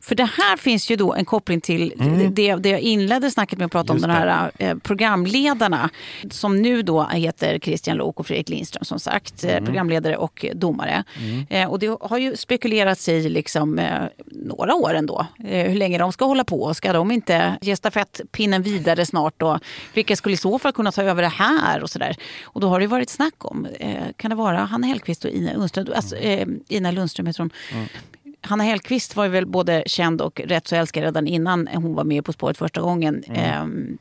För 0.01 0.15
det 0.15 0.23
här 0.37 0.57
finns 0.57 0.91
ju 0.91 0.95
då 0.95 1.13
en 1.13 1.25
koppling 1.25 1.61
till 1.61 1.93
det, 2.31 2.55
det 2.55 2.69
jag 2.69 2.79
inledde 2.79 3.31
snacket 3.31 3.59
med 3.59 3.65
att 3.65 3.71
prata 3.71 3.93
Just 3.93 4.05
om, 4.05 4.11
de 4.11 4.15
här 4.17 4.51
eh, 4.57 4.75
programledarna. 4.77 5.89
Som 6.29 6.61
nu 6.61 6.81
då 6.81 7.03
heter 7.03 7.59
Christian 7.59 7.97
Lok 7.97 8.19
och 8.19 8.27
Fredrik 8.27 8.49
Lindström 8.49 8.83
som 8.85 8.99
sagt. 8.99 9.43
eh, 9.43 9.63
Programledare 9.65 10.17
och 10.17 10.45
domare. 10.53 11.03
Eh, 11.49 11.69
och 11.69 11.79
det 11.79 11.97
har 12.01 12.17
ju 12.17 12.35
spekulerats 12.37 13.09
i 13.09 13.29
liksom, 13.29 13.79
eh, 13.79 14.01
några 14.31 14.75
år 14.75 14.93
ändå. 14.93 15.25
Hur 15.37 15.75
länge 15.75 15.97
de 15.97 16.11
ska 16.11 16.25
hålla 16.25 16.43
på. 16.43 16.73
Ska 16.73 16.93
de 16.93 17.11
inte 17.11 17.57
ge 17.61 17.75
stafettpinnen 17.75 18.61
vidare 18.63 19.05
snart 19.05 19.33
då? 19.37 19.59
Vilka 19.93 20.15
skulle 20.15 20.33
i 20.33 20.37
så 20.37 20.59
fall 20.59 20.71
kunna 20.73 20.91
ta 20.91 21.03
över 21.03 21.21
det 21.21 21.27
här 21.27 21.83
och 21.83 21.89
sådär. 21.89 22.15
Och 22.43 22.61
då 22.61 22.67
har 22.69 22.79
det 22.79 22.87
varit 22.87 23.09
snack 23.09 23.45
om, 23.45 23.67
kan 24.17 24.29
det 24.29 24.35
vara 24.35 24.57
Hanna 24.57 24.87
Hellquist 24.87 25.25
och 25.25 25.31
Ina 25.31 25.53
Lundström? 25.53 25.87
Alltså, 25.95 26.15
Ina 26.67 26.91
Lundström 26.91 27.27
heter 27.27 27.39
hon. 27.39 27.51
Hanna 28.41 28.63
Hellquist 28.63 29.15
var 29.15 29.23
ju 29.23 29.29
väl 29.29 29.45
både 29.45 29.83
känd 29.85 30.21
och 30.21 30.41
rätt 30.45 30.67
så 30.67 30.75
älskad 30.75 31.03
redan 31.03 31.27
innan 31.27 31.67
hon 31.67 31.95
var 31.95 32.03
med 32.03 32.25
På 32.25 32.33
spåret 32.33 32.57
första 32.57 32.81
gången. 32.81 33.23
Ehm, 33.35 33.97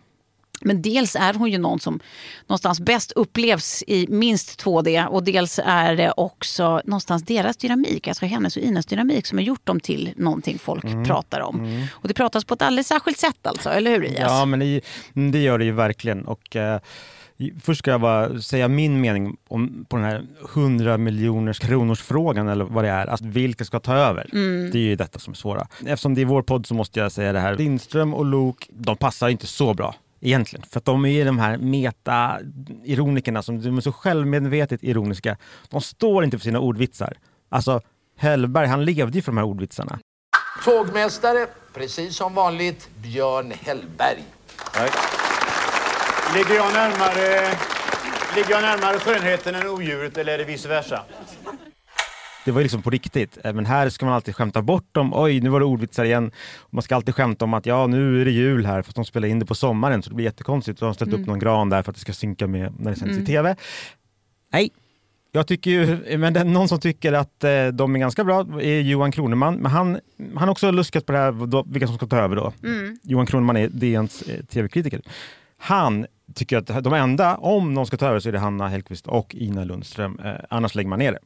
Men 0.62 0.82
dels 0.82 1.16
är 1.16 1.34
hon 1.34 1.50
ju 1.50 1.58
någon 1.58 1.80
som 1.80 2.00
någonstans 2.46 2.80
bäst 2.80 3.12
upplevs 3.12 3.84
i 3.86 4.06
minst 4.08 4.64
2D 4.64 5.06
och 5.06 5.24
dels 5.24 5.60
är 5.64 5.96
det 5.96 6.12
också 6.16 6.80
någonstans 6.84 7.22
deras 7.22 7.56
dynamik, 7.56 8.08
alltså 8.08 8.26
hennes 8.26 8.56
och 8.56 8.62
Inas 8.62 8.86
dynamik 8.86 9.26
som 9.26 9.38
har 9.38 9.42
gjort 9.44 9.66
dem 9.66 9.80
till 9.80 10.12
någonting 10.16 10.58
folk 10.58 10.84
pratar 11.06 11.40
om. 11.40 11.86
Och 11.92 12.08
det 12.08 12.14
pratas 12.14 12.44
på 12.44 12.54
ett 12.54 12.62
alldeles 12.62 12.86
särskilt 12.88 13.18
sätt 13.18 13.46
alltså, 13.46 13.68
eller 13.70 13.90
hur 13.90 14.04
Ias? 14.04 14.18
Ja, 14.20 14.44
men 14.44 14.62
i, 14.62 14.80
det 15.12 15.38
gör 15.38 15.58
det 15.58 15.64
ju 15.64 15.72
verkligen. 15.72 16.24
Och, 16.24 16.56
eh, 16.56 16.80
först 17.62 17.78
ska 17.78 17.90
jag 17.90 18.00
bara 18.00 18.40
säga 18.40 18.68
min 18.68 19.00
mening 19.00 19.36
om, 19.48 19.86
på 19.88 19.96
den 19.96 20.04
här 20.04 20.26
100 20.54 20.98
miljoners 20.98 21.58
kronors 21.58 22.02
frågan 22.02 22.48
eller 22.48 22.64
vad 22.64 22.84
det 22.84 22.90
är. 22.90 23.06
Att 23.06 23.20
vilka 23.20 23.64
ska 23.64 23.80
ta 23.80 23.94
över? 23.94 24.28
Det 24.72 24.78
är 24.78 24.82
ju 24.82 24.96
detta 24.96 25.18
som 25.18 25.30
är 25.30 25.36
svåra. 25.36 25.66
Eftersom 25.86 26.14
det 26.14 26.20
är 26.20 26.24
vår 26.24 26.42
podd 26.42 26.66
så 26.66 26.74
måste 26.74 27.00
jag 27.00 27.12
säga 27.12 27.32
det 27.32 27.40
här. 27.40 27.56
Lindström 27.56 28.14
och 28.14 28.24
Lok, 28.24 28.68
de 28.70 28.96
passar 28.96 29.28
inte 29.28 29.46
så 29.46 29.74
bra. 29.74 29.94
Egentligen. 30.20 30.66
För 30.70 30.78
att 30.78 30.84
de 30.84 31.06
är 31.06 31.24
de 31.24 31.38
här 31.38 31.56
meta-ironikerna 31.56 33.42
som 33.42 33.62
de 33.62 33.76
är 33.76 33.80
så 33.80 33.92
självmedvetet 33.92 34.82
ironiska. 34.82 35.36
De 35.68 35.80
står 35.80 36.24
inte 36.24 36.38
för 36.38 36.44
sina 36.44 36.60
ordvitsar. 36.60 37.16
Alltså, 37.48 37.80
Hellberg, 38.16 38.66
han 38.66 38.84
levde 38.84 39.18
ju 39.18 39.22
för 39.22 39.32
de 39.32 39.36
här 39.38 39.44
ordvitsarna. 39.44 39.98
Tågmästare, 40.64 41.46
precis 41.74 42.16
som 42.16 42.34
vanligt, 42.34 42.88
Björn 43.02 43.52
Hellberg. 43.60 44.24
Ligger 46.34 46.54
jag 46.54 46.72
närmare, 46.72 47.48
ligger 48.36 48.50
jag 48.50 48.62
närmare 48.62 48.98
skönheten 48.98 49.54
än 49.54 49.66
odjuret 49.68 50.18
eller 50.18 50.32
är 50.32 50.38
det 50.38 50.44
vice 50.44 50.68
versa? 50.68 51.02
Det 52.44 52.50
var 52.50 52.60
ju 52.60 52.62
liksom 52.62 52.82
på 52.82 52.90
riktigt. 52.90 53.38
Eh, 53.44 53.52
Men 53.52 53.66
här 53.66 53.88
ska 53.88 54.06
man 54.06 54.14
alltid 54.14 54.36
skämta 54.36 54.62
bort 54.62 54.94
dem. 54.94 55.12
Oj, 55.14 55.40
nu 55.40 55.48
var 55.50 55.60
det 55.60 55.66
ordvitsar 55.66 56.04
igen. 56.04 56.30
Man 56.70 56.82
ska 56.82 56.96
alltid 56.96 57.14
skämta 57.14 57.44
om 57.44 57.54
att 57.54 57.66
ja, 57.66 57.86
nu 57.86 58.20
är 58.20 58.24
det 58.24 58.30
jul 58.30 58.66
här, 58.66 58.82
fast 58.82 58.96
de 58.96 59.04
spelar 59.04 59.28
in 59.28 59.38
det 59.38 59.46
på 59.46 59.54
sommaren 59.54 60.02
så 60.02 60.08
det 60.10 60.14
blir 60.16 60.24
jättekonstigt. 60.24 60.78
Så 60.78 60.84
de 60.84 60.86
har 60.86 60.94
ställt 60.94 61.12
upp 61.12 61.26
någon 61.26 61.38
gran 61.38 61.68
där 61.70 61.82
för 61.82 61.90
att 61.90 61.96
det 61.96 62.00
ska 62.00 62.12
synka 62.12 62.46
med 62.46 62.72
när 62.80 62.90
det 62.90 62.96
sänds 62.96 63.18
i 63.18 63.26
tv. 63.26 63.56
Nej, 64.52 64.70
jag 65.32 65.46
tycker 65.46 65.70
ju, 65.70 66.18
men 66.18 66.32
det 66.32 66.40
är 66.40 66.44
någon 66.44 66.68
som 66.68 66.80
tycker 66.80 67.12
att 67.12 67.44
eh, 67.44 67.66
de 67.66 67.94
är 67.94 67.98
ganska 67.98 68.24
bra 68.24 68.46
är 68.60 68.80
Johan 68.80 69.12
Kroneman. 69.12 69.54
Men 69.54 69.70
han, 69.72 69.98
han 70.18 70.36
har 70.36 70.48
också 70.48 70.70
luskat 70.70 71.06
på 71.06 71.12
det 71.12 71.18
här, 71.18 71.46
då, 71.46 71.64
vilka 71.70 71.86
som 71.86 71.96
ska 71.96 72.06
ta 72.06 72.16
över 72.16 72.36
då. 72.36 72.52
Johan 73.02 73.26
Kroneman 73.26 73.56
är 73.56 73.68
DNs 73.68 74.22
eh, 74.22 74.44
tv-kritiker. 74.44 75.00
Han 75.60 76.06
tycker 76.34 76.56
att 76.58 76.84
de 76.84 76.92
enda, 76.94 77.36
om 77.36 77.74
någon 77.74 77.86
ska 77.86 77.96
ta 77.96 78.06
över 78.06 78.20
så 78.20 78.28
är 78.28 78.32
det 78.32 78.38
Hanna 78.38 78.68
Hellquist 78.68 79.06
och 79.06 79.34
Ina 79.34 79.64
Lundström. 79.64 80.18
Eh, 80.24 80.32
annars 80.50 80.74
lägger 80.74 80.88
man 80.90 80.98
ner 80.98 81.12
det. 81.12 81.18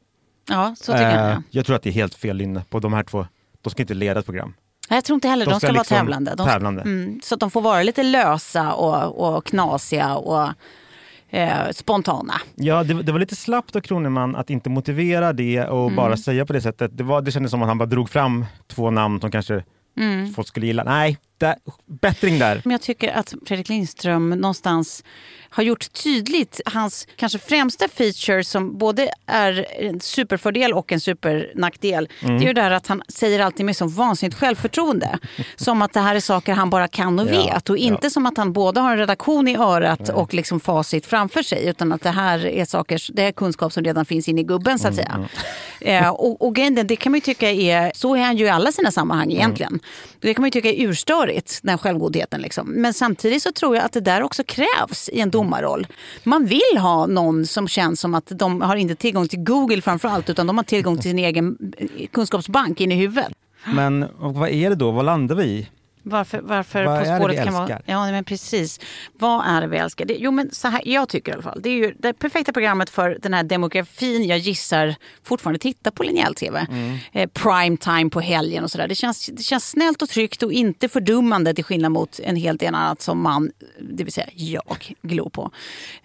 Ja, 0.49 0.75
så 0.79 0.91
tycker 0.91 1.09
jag. 1.09 1.13
Eh, 1.25 1.29
ja. 1.29 1.41
jag 1.49 1.65
tror 1.65 1.75
att 1.75 1.83
det 1.83 1.89
är 1.89 1.93
helt 1.93 2.15
fel 2.15 2.37
linje 2.37 2.63
på 2.69 2.79
de 2.79 2.93
här 2.93 3.03
två. 3.03 3.27
De 3.61 3.69
ska 3.69 3.83
inte 3.83 3.93
leda 3.93 4.19
ett 4.19 4.25
program. 4.25 4.53
Nej, 4.89 4.97
Jag 4.97 5.03
tror 5.03 5.15
inte 5.15 5.27
heller, 5.27 5.45
de, 5.45 5.51
de 5.51 5.59
ska, 5.59 5.67
ska 5.67 5.73
vara 5.73 5.81
liksom 5.81 5.97
tävlande. 5.97 6.33
De, 6.37 6.47
tävlande. 6.47 6.81
Mm, 6.81 7.19
så 7.23 7.33
att 7.33 7.39
de 7.39 7.51
får 7.51 7.61
vara 7.61 7.83
lite 7.83 8.03
lösa 8.03 8.73
och, 8.73 9.35
och 9.35 9.45
knasiga 9.45 10.15
och 10.15 10.49
eh, 11.29 11.71
spontana. 11.71 12.33
Ja, 12.55 12.83
det, 12.83 12.93
det 13.03 13.11
var 13.11 13.19
lite 13.19 13.35
slappt 13.35 13.75
av 13.75 13.81
Kroneman 13.81 14.35
att 14.35 14.49
inte 14.49 14.69
motivera 14.69 15.33
det 15.33 15.63
och 15.65 15.83
Mm. 15.83 15.95
bara 15.95 16.17
säga 16.17 16.45
på 16.45 16.53
det 16.53 16.61
sättet. 16.61 16.97
Det, 16.97 17.03
var, 17.03 17.21
det 17.21 17.31
kändes 17.31 17.51
som 17.51 17.61
att 17.61 17.67
han 17.67 17.77
bara 17.77 17.85
drog 17.85 18.09
fram 18.09 18.45
två 18.67 18.91
namn 18.91 19.21
som 19.21 19.31
kanske 19.31 19.63
Mm. 19.97 20.33
folk 20.33 20.47
skulle 20.47 20.65
gilla. 20.65 20.83
Nej, 20.83 21.17
där, 21.37 21.55
bättring 21.85 22.39
där. 22.39 22.61
Men 22.63 22.71
jag 22.71 22.81
tycker 22.81 23.13
att 23.13 23.33
Fredrik 23.45 23.69
Lindström 23.69 24.29
någonstans 24.29 25.03
har 25.49 25.63
gjort 25.63 25.93
tydligt 25.93 26.61
hans 26.65 27.07
kanske 27.15 27.39
främsta 27.39 27.87
feature 27.87 28.43
som 28.43 28.77
både 28.77 29.09
är 29.25 29.65
en 29.79 30.01
superfördel 30.01 30.73
och 30.73 30.91
en 30.91 30.99
supernackdel. 30.99 32.09
Det 32.19 32.27
är 32.27 32.39
ju 32.39 32.53
det 32.53 32.61
där 32.61 32.71
att 32.71 32.87
han 32.87 33.01
säger 33.07 33.39
alltid 33.39 33.65
med 33.65 33.75
så 33.75 33.87
vansinnigt 33.87 34.37
självförtroende. 34.37 35.19
som 35.55 35.81
att 35.81 35.93
det 35.93 35.99
här 35.99 36.15
är 36.15 36.19
saker 36.19 36.53
han 36.53 36.69
bara 36.69 36.87
kan 36.87 37.19
och 37.19 37.27
Ja, 37.27 37.45
vet. 37.45 37.69
Och 37.69 37.77
inte 37.77 38.05
ja. 38.05 38.09
som 38.09 38.25
att 38.25 38.37
han 38.37 38.53
både 38.53 38.79
har 38.79 38.91
en 38.91 38.97
redaktion 38.97 39.47
i 39.47 39.57
örat 39.57 40.09
och 40.09 40.33
liksom 40.33 40.59
facit 40.59 41.05
framför 41.05 41.43
sig. 41.43 41.67
Utan 41.67 41.91
att 41.91 42.01
det 42.01 42.09
här 42.09 42.45
är 42.45 42.65
saker, 42.65 43.01
det 43.13 43.23
är 43.23 43.31
kunskap 43.31 43.73
som 43.73 43.83
redan 43.83 44.05
finns 44.05 44.27
inne 44.27 44.41
i 44.41 44.43
gubben 44.43 44.79
så 44.79 44.87
att 44.87 44.95
säga. 44.95 45.27
Eh, 45.81 46.09
och, 46.09 46.41
och 46.41 46.53
det 46.53 46.95
kan 46.95 47.11
man 47.11 47.17
ju 47.17 47.21
tycka 47.21 47.51
är, 47.51 47.91
så 47.95 48.15
är 48.15 48.21
han 48.21 48.37
ju 48.37 48.45
i 48.45 48.49
alla 48.49 48.71
sina 48.71 48.91
sammanhang 48.91 49.31
egentligen. 49.31 49.79
Det 50.25 50.33
kan 50.33 50.41
man 50.41 50.47
ju 50.47 50.51
tycka 50.51 50.69
är 50.69 50.87
urstörigt, 50.87 51.59
den 51.63 51.77
självgodheten. 51.77 52.41
Liksom. 52.41 52.69
Men 52.69 52.93
samtidigt 52.93 53.43
så 53.43 53.51
tror 53.51 53.75
jag 53.75 53.85
att 53.85 53.91
det 53.91 53.99
där 53.99 54.23
också 54.23 54.43
krävs 54.43 55.09
i 55.09 55.19
en 55.19 55.31
domarroll. 55.31 55.87
Man 56.23 56.45
vill 56.45 56.77
ha 56.77 57.05
någon 57.05 57.45
som 57.45 57.67
känns 57.67 57.99
som 57.99 58.13
att 58.15 58.31
de 58.35 58.61
har 58.61 58.75
inte 58.75 58.95
tillgång 58.95 59.27
till 59.27 59.39
Google 59.39 59.81
framför 59.81 60.09
allt 60.09 60.29
utan 60.29 60.47
de 60.47 60.57
har 60.57 60.63
tillgång 60.63 60.95
till 60.97 61.09
sin 61.09 61.19
egen 61.19 61.57
eh, 61.77 62.07
kunskapsbank 62.07 62.81
in 62.81 62.91
i 62.91 62.95
huvudet. 62.95 63.31
Men 63.73 64.05
vad 64.17 64.49
är 64.49 64.69
det 64.69 64.75
då? 64.75 64.91
Vad 64.91 65.05
landar 65.05 65.35
vi 65.35 65.43
i? 65.43 65.67
Varför, 66.07 66.41
varför 66.41 66.85
Vad 66.85 66.99
På 66.99 67.05
spåret 67.05 67.43
kan 67.43 67.53
vara... 67.53 67.81
Ja, 67.85 68.11
men 68.11 68.23
precis. 68.23 68.79
Vad 69.13 69.45
är 69.47 69.61
det 69.61 69.67
vi 69.67 69.77
älskar? 69.77 70.05
Det, 70.05 70.15
jo, 70.19 70.31
men 70.31 70.51
så 70.51 70.67
här, 70.67 70.81
jag 70.85 71.09
tycker 71.09 71.31
i 71.31 71.33
alla 71.33 71.43
fall. 71.43 71.61
Det 71.61 71.69
är 71.69 71.73
ju 71.73 71.93
det 71.99 72.13
perfekta 72.13 72.53
programmet 72.53 72.89
för 72.89 73.17
den 73.21 73.33
här 73.33 73.43
demografin 73.43 74.27
jag 74.27 74.37
gissar 74.37 74.95
fortfarande 75.23 75.59
tittar 75.59 75.91
på 75.91 76.03
linjäl 76.03 76.35
tv. 76.35 76.67
Mm. 76.69 76.97
Eh, 77.11 77.29
prime 77.29 77.77
time 77.77 78.09
på 78.09 78.19
helgen 78.19 78.63
och 78.63 78.71
sådär. 78.71 78.87
Det 78.87 78.95
känns, 78.95 79.29
det 79.33 79.43
känns 79.43 79.69
snällt 79.69 80.01
och 80.01 80.09
tryggt 80.09 80.43
och 80.43 80.53
inte 80.53 80.89
fördummande 80.89 81.53
till 81.53 81.63
skillnad 81.63 81.91
mot 81.91 82.19
en 82.23 82.35
helt 82.35 82.59
del 82.59 82.75
annat 82.75 83.01
som 83.01 83.21
man, 83.21 83.51
det 83.79 84.03
vill 84.03 84.13
säga 84.13 84.27
jag, 84.33 84.95
glor 85.01 85.29
på. 85.29 85.51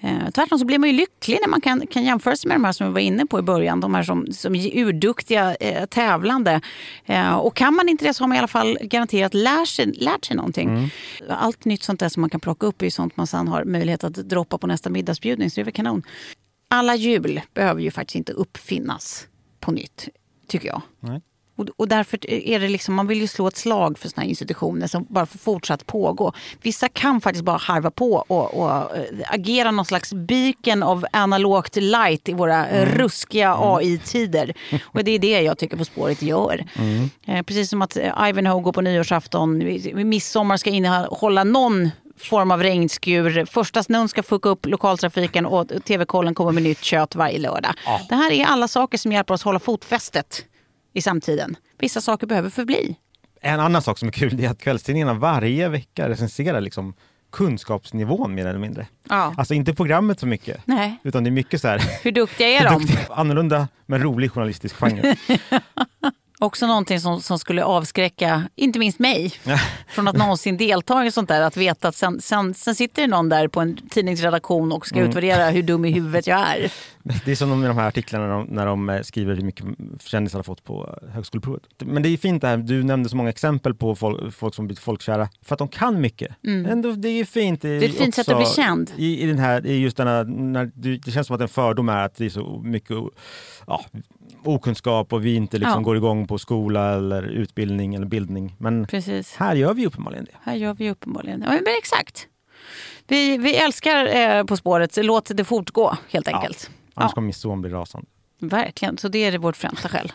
Eh, 0.00 0.30
tvärtom 0.34 0.58
så 0.58 0.64
blir 0.64 0.78
man 0.78 0.88
ju 0.88 0.96
lycklig 0.96 1.38
när 1.40 1.48
man 1.48 1.60
kan, 1.60 1.86
kan 1.86 2.04
jämföra 2.04 2.36
sig 2.36 2.48
med 2.48 2.54
de 2.54 2.64
här 2.64 2.72
som 2.72 2.86
vi 2.86 2.92
var 2.92 3.00
inne 3.00 3.26
på 3.26 3.38
i 3.38 3.42
början. 3.42 3.80
De 3.80 3.94
här 3.94 4.02
som, 4.02 4.26
som 4.32 4.54
är 4.54 4.78
urduktiga 4.78 5.54
eh, 5.54 5.86
tävlande. 5.86 6.60
Eh, 7.06 7.34
och 7.34 7.56
kan 7.56 7.74
man 7.74 7.88
inte 7.88 8.04
det 8.04 8.14
så 8.14 8.22
har 8.22 8.28
man 8.28 8.36
i 8.36 8.38
alla 8.38 8.48
fall 8.48 8.78
garanterat 8.80 9.34
lärt 9.34 9.68
sig, 9.68 9.89
lärt 9.96 10.24
sig 10.24 10.36
någonting. 10.36 10.90
Allt 11.28 11.64
nytt 11.64 11.82
sånt 11.82 12.00
där 12.00 12.08
som 12.08 12.20
man 12.20 12.30
kan 12.30 12.40
plocka 12.40 12.66
upp 12.66 12.82
är 12.82 12.90
sånt 12.90 13.16
man 13.16 13.26
sen 13.26 13.48
har 13.48 13.64
möjlighet 13.64 14.04
att 14.04 14.14
droppa 14.14 14.58
på 14.58 14.66
nästa 14.66 14.90
middagsbjudning. 14.90 15.50
Så 15.50 15.54
det 15.54 15.62
är 15.62 15.64
väl 15.64 15.74
kanon. 15.74 16.02
Alla 16.68 16.94
jul 16.94 17.40
behöver 17.54 17.80
ju 17.82 17.90
faktiskt 17.90 18.16
inte 18.16 18.32
uppfinnas 18.32 19.26
på 19.60 19.72
nytt, 19.72 20.08
tycker 20.46 20.68
jag. 20.68 20.82
Nej. 21.00 21.20
Och, 21.60 21.68
och 21.76 21.88
därför 21.88 22.30
är 22.30 22.60
det 22.60 22.68
liksom, 22.68 22.94
man 22.94 23.06
vill 23.06 23.20
ju 23.20 23.26
slå 23.26 23.48
ett 23.48 23.56
slag 23.56 23.98
för 23.98 24.08
såna 24.08 24.22
här 24.22 24.28
institutioner 24.28 24.86
som 24.86 25.06
bara 25.08 25.26
får 25.26 25.38
fortsatt 25.38 25.86
pågå. 25.86 26.32
Vissa 26.62 26.88
kan 26.88 27.20
faktiskt 27.20 27.44
bara 27.44 27.56
harva 27.56 27.90
på 27.90 28.24
och, 28.26 28.54
och 28.54 28.96
eh, 28.96 29.04
agera 29.26 29.70
någon 29.70 29.84
slags 29.84 30.12
beacon 30.12 30.82
av 30.82 31.06
analogt 31.12 31.76
light 31.76 32.28
i 32.28 32.32
våra 32.32 32.68
eh, 32.68 32.86
ruskiga 32.86 33.56
AI-tider. 33.58 34.54
Och 34.84 35.04
det 35.04 35.10
är 35.10 35.18
det 35.18 35.40
jag 35.40 35.58
tycker 35.58 35.76
På 35.76 35.84
spåret 35.84 36.22
gör. 36.22 36.64
Eh, 37.26 37.42
precis 37.42 37.70
som 37.70 37.82
att 37.82 37.96
eh, 37.96 38.28
Ivanhoe 38.28 38.62
går 38.62 38.72
på 38.72 38.80
nyårsafton, 38.80 39.58
midsommar 39.94 40.56
ska 40.56 40.70
innehålla 40.70 41.44
någon 41.44 41.90
form 42.16 42.50
av 42.50 42.62
regnskur. 42.62 43.44
Första 43.44 43.82
snön 43.82 44.08
ska 44.08 44.22
fucka 44.22 44.48
upp 44.48 44.66
lokaltrafiken 44.66 45.46
och 45.46 45.68
tv-kollen 45.84 46.34
kommer 46.34 46.52
med 46.52 46.62
nytt 46.62 46.84
kött 46.84 47.14
varje 47.14 47.38
lördag. 47.38 47.74
Det 48.08 48.14
här 48.14 48.32
är 48.32 48.44
alla 48.44 48.68
saker 48.68 48.98
som 48.98 49.12
hjälper 49.12 49.34
oss 49.34 49.42
hålla 49.42 49.58
fotfästet 49.58 50.44
i 50.92 51.02
samtiden. 51.02 51.56
Vissa 51.78 52.00
saker 52.00 52.26
behöver 52.26 52.50
förbli. 52.50 52.96
En 53.40 53.60
annan 53.60 53.82
sak 53.82 53.98
som 53.98 54.08
är 54.08 54.12
kul 54.12 54.44
är 54.44 54.48
att 54.50 54.58
kvällstidningarna 54.58 55.14
varje 55.14 55.68
vecka 55.68 56.08
recenserar 56.08 56.60
liksom 56.60 56.94
kunskapsnivån 57.32 58.34
mer 58.34 58.46
eller 58.46 58.58
mindre. 58.58 58.86
Ja. 59.08 59.34
Alltså 59.36 59.54
inte 59.54 59.74
programmet 59.74 60.20
så 60.20 60.26
mycket, 60.26 60.60
Nej. 60.64 60.96
utan 61.02 61.24
det 61.24 61.28
är 61.28 61.32
mycket 61.32 61.60
så 61.60 61.68
här 61.68 61.78
Hur 62.02 62.12
duktiga 62.12 62.48
är 62.48 62.64
de? 62.64 62.86
annorlunda 63.10 63.68
men 63.86 64.02
rolig 64.02 64.30
journalistisk 64.32 64.74
genre. 64.76 65.16
Också 66.42 66.66
någonting 66.66 67.00
som, 67.00 67.20
som 67.20 67.38
skulle 67.38 67.64
avskräcka, 67.64 68.42
inte 68.56 68.78
minst 68.78 68.98
mig, 68.98 69.32
från 69.88 70.08
att 70.08 70.16
någonsin 70.16 70.56
delta 70.56 71.06
i 71.06 71.10
sånt 71.12 71.28
där. 71.28 71.40
Att 71.42 71.56
veta 71.56 71.88
att 71.88 71.96
sen, 71.96 72.20
sen, 72.20 72.54
sen 72.54 72.74
sitter 72.74 73.02
det 73.02 73.08
någon 73.08 73.28
där 73.28 73.48
på 73.48 73.60
en 73.60 73.76
tidningsredaktion 73.90 74.72
och 74.72 74.86
ska 74.86 74.96
Mm. 74.96 75.08
utvärdera 75.08 75.50
hur 75.50 75.62
dum 75.62 75.84
i 75.84 75.90
huvudet 75.92 76.26
jag 76.26 76.40
är. 76.40 76.72
Det 77.02 77.30
är 77.30 77.34
som 77.36 77.60
med 77.60 77.70
de 77.70 77.78
här 77.78 77.88
artiklarna 77.88 78.26
när 78.26 78.34
de, 78.34 78.46
när 78.50 78.66
de 78.66 78.88
eh, 78.90 79.02
skriver 79.02 79.34
hur 79.34 79.42
mycket 79.42 79.66
kändisar 80.00 80.38
har 80.38 80.42
fått 80.42 80.64
på 80.64 80.96
eh, 81.02 81.08
högskoleprovet. 81.10 81.62
Men 81.78 82.02
det 82.02 82.08
är 82.08 82.16
fint 82.16 82.42
det 82.42 82.48
här, 82.48 82.56
du 82.56 82.82
nämnde 82.82 83.08
så 83.08 83.16
många 83.16 83.28
exempel 83.28 83.74
på 83.74 83.96
folk, 83.96 84.34
folk 84.34 84.54
som 84.54 84.66
blivit 84.66 84.78
folkkära 84.78 85.28
för 85.42 85.54
att 85.54 85.58
de 85.58 85.68
kan 85.68 86.00
mycket. 86.00 86.36
Ändå, 86.46 86.92
det 86.92 87.08
är 87.08 87.24
fint. 87.24 87.64
Mm. 87.64 87.80
Det 87.80 87.86
är 87.86 87.88
ett 87.88 87.96
fint 87.96 88.14
sätt 88.14 88.28
att 88.28 88.36
bli 88.36 88.46
känd. 88.46 88.90
I, 88.96 89.22
i, 89.22 89.26
den 89.26 89.38
här, 89.38 89.66
i 89.66 89.78
just 89.78 89.96
denna, 89.96 90.22
när 90.22 90.70
det, 90.74 90.96
det 90.96 91.10
känns 91.10 91.26
som 91.26 91.36
att 91.36 91.42
en 91.42 91.48
fördom 91.48 91.88
är 91.88 92.04
att 92.04 92.14
det 92.14 92.24
är 92.24 92.30
så 92.30 92.60
mycket 92.64 92.96
ja, 93.66 93.84
okunskap 94.44 95.12
och 95.12 95.24
vi 95.24 95.34
inte 95.34 95.58
liksom 95.58 95.80
Ja. 95.80 95.84
går 95.84 95.96
igång 95.96 96.26
på 96.26 96.38
skola 96.38 96.94
eller 96.94 97.22
utbildning 97.22 97.94
eller 97.94 98.06
bildning. 98.06 98.54
Men 98.58 98.86
Precis. 98.86 99.36
här 99.36 99.54
gör 99.54 99.74
vi 99.74 99.86
uppenbarligen 99.86 100.24
det. 100.24 100.36
Här 100.42 100.54
gör 100.54 100.74
vi 100.74 100.90
uppenbarligen. 100.90 101.44
Ja, 101.46 101.52
men 101.52 101.74
exakt. 101.78 102.26
Vi, 103.08 103.38
vi 103.38 103.56
älskar 103.56 104.06
eh, 104.16 104.44
På 104.44 104.56
spåret, 104.56 104.96
låt 104.96 105.30
det 105.36 105.44
fortgå 105.44 105.96
helt 106.10 106.28
enkelt. 106.28 106.70
Annars 106.94 107.10
Ja. 107.10 107.14
kommer 107.14 107.26
min 107.26 107.34
son 107.34 107.60
bli 107.62 107.70
rasande. 107.70 108.06
Verkligen, 108.40 108.98
så 108.98 109.08
det 109.08 109.18
är 109.24 109.38
vårt 109.38 109.56
främsta 109.56 109.88
skäl. 109.88 110.12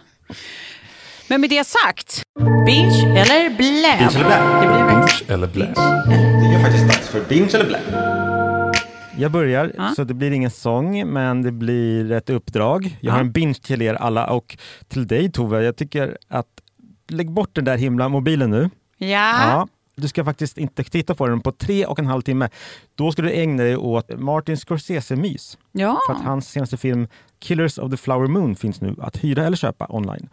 Men 1.30 1.42
med 1.42 1.50
det 1.50 1.68
sagt, 1.68 2.22
binge 2.66 3.20
eller 3.22 3.50
blä? 3.50 3.98
Binge 3.98 4.16
eller 4.16 4.28
blä? 4.28 4.62
Det 4.62 4.68
blir 4.68 4.86
verkligen. 4.96 5.34
Eller 5.34 5.48
blä. 5.48 5.66
Det 6.42 6.56
är 6.56 6.64
faktiskt 6.64 6.88
dags 6.88 7.10
för 7.10 7.22
binge 7.30 7.50
eller 7.54 7.66
blä. 7.66 7.80
Jag 9.18 9.32
börjar, 9.32 9.72
Ja. 9.78 9.94
så 9.96 10.04
det 10.04 10.14
blir 10.14 10.32
ingen 10.32 10.52
sång, 10.52 11.08
men 11.14 11.42
det 11.42 11.52
blir 11.52 12.12
ett 12.12 12.30
uppdrag. 12.30 12.98
Jag 13.02 13.12
har 13.12 13.20
Ja. 13.20 13.26
en 13.26 13.32
binge 13.32 13.54
till 13.54 13.82
er 13.82 13.94
alla 13.94 14.28
och 14.30 14.58
till 14.88 15.08
dig 15.08 15.32
Tove. 15.32 15.64
Jag 15.64 15.76
tycker 15.76 16.18
att 16.28 16.48
lägg 17.10 17.32
bort 17.32 17.56
den 17.56 17.66
där 17.66 17.78
himla 17.78 18.10
mobilen 18.10 18.50
nu. 18.52 18.70
Ja. 18.98 19.08
Ja, 19.08 19.68
du 19.96 20.08
ska 20.08 20.24
faktiskt 20.26 20.58
inte 20.58 20.84
titta 20.84 21.16
på 21.16 21.28
den 21.28 21.42
på 21.42 21.52
tre 21.52 21.86
och 21.86 22.00
en 22.00 22.06
halv 22.06 22.22
timme. 22.22 22.50
Då 22.96 23.12
ska 23.12 23.22
du 23.22 23.32
ägna 23.32 23.64
dig 23.64 23.78
åt 23.78 24.20
Martin 24.20 24.56
Scorsese-mys. 24.58 25.58
ja. 25.72 25.98
För 26.08 26.14
att 26.14 26.24
hans 26.24 26.50
senaste 26.50 26.78
film 26.78 27.08
Killers 27.40 27.78
of 27.78 27.92
the 27.92 27.98
Flower 27.98 28.28
Moon 28.28 28.56
finns 28.56 28.82
nu 28.82 28.96
att 29.02 29.18
hyra 29.24 29.46
eller 29.46 29.58
köpa 29.58 29.86
online. 29.90 30.30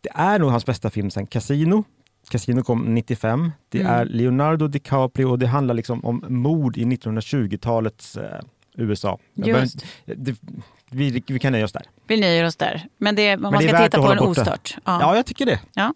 Det 0.00 0.10
är 0.14 0.38
nog 0.38 0.50
hans 0.50 0.66
bästa 0.66 0.90
film 0.90 1.10
sen 1.10 1.26
Casino. 1.26 1.84
Casino 2.30 2.62
kom 2.62 2.94
95. 2.94 3.52
Det 3.68 3.80
Mm. 3.80 3.92
är 3.92 4.04
Leonardo 4.04 4.68
DiCaprio 4.68 5.24
och 5.26 5.38
det 5.38 5.46
handlar 5.46 5.74
liksom 5.74 6.04
om 6.04 6.24
mord 6.28 6.76
i 6.76 6.84
1920-talets 6.84 8.16
eh, 8.16 8.40
USA. 8.76 9.18
Just. 9.34 9.84
det, 10.04 10.36
vi, 10.90 11.22
vi 11.26 11.38
kan 11.38 11.52
nöja 11.52 11.64
oss 11.64 11.72
där. 11.72 11.82
Vi 12.06 12.20
nöjer 12.20 12.44
oss 12.44 12.56
där. 12.56 12.86
Men 12.98 13.14
det, 13.14 13.36
man 13.36 13.52
Men 13.52 13.62
ska 13.62 13.84
titta 13.84 14.02
på 14.02 14.08
den 14.14 14.18
ostört. 14.18 14.76
Ja. 14.84 14.98
Ja. 15.00 15.16
jag 15.16 15.26
tycker 15.26 15.46
det. 15.46 15.60
Ja. 15.74 15.94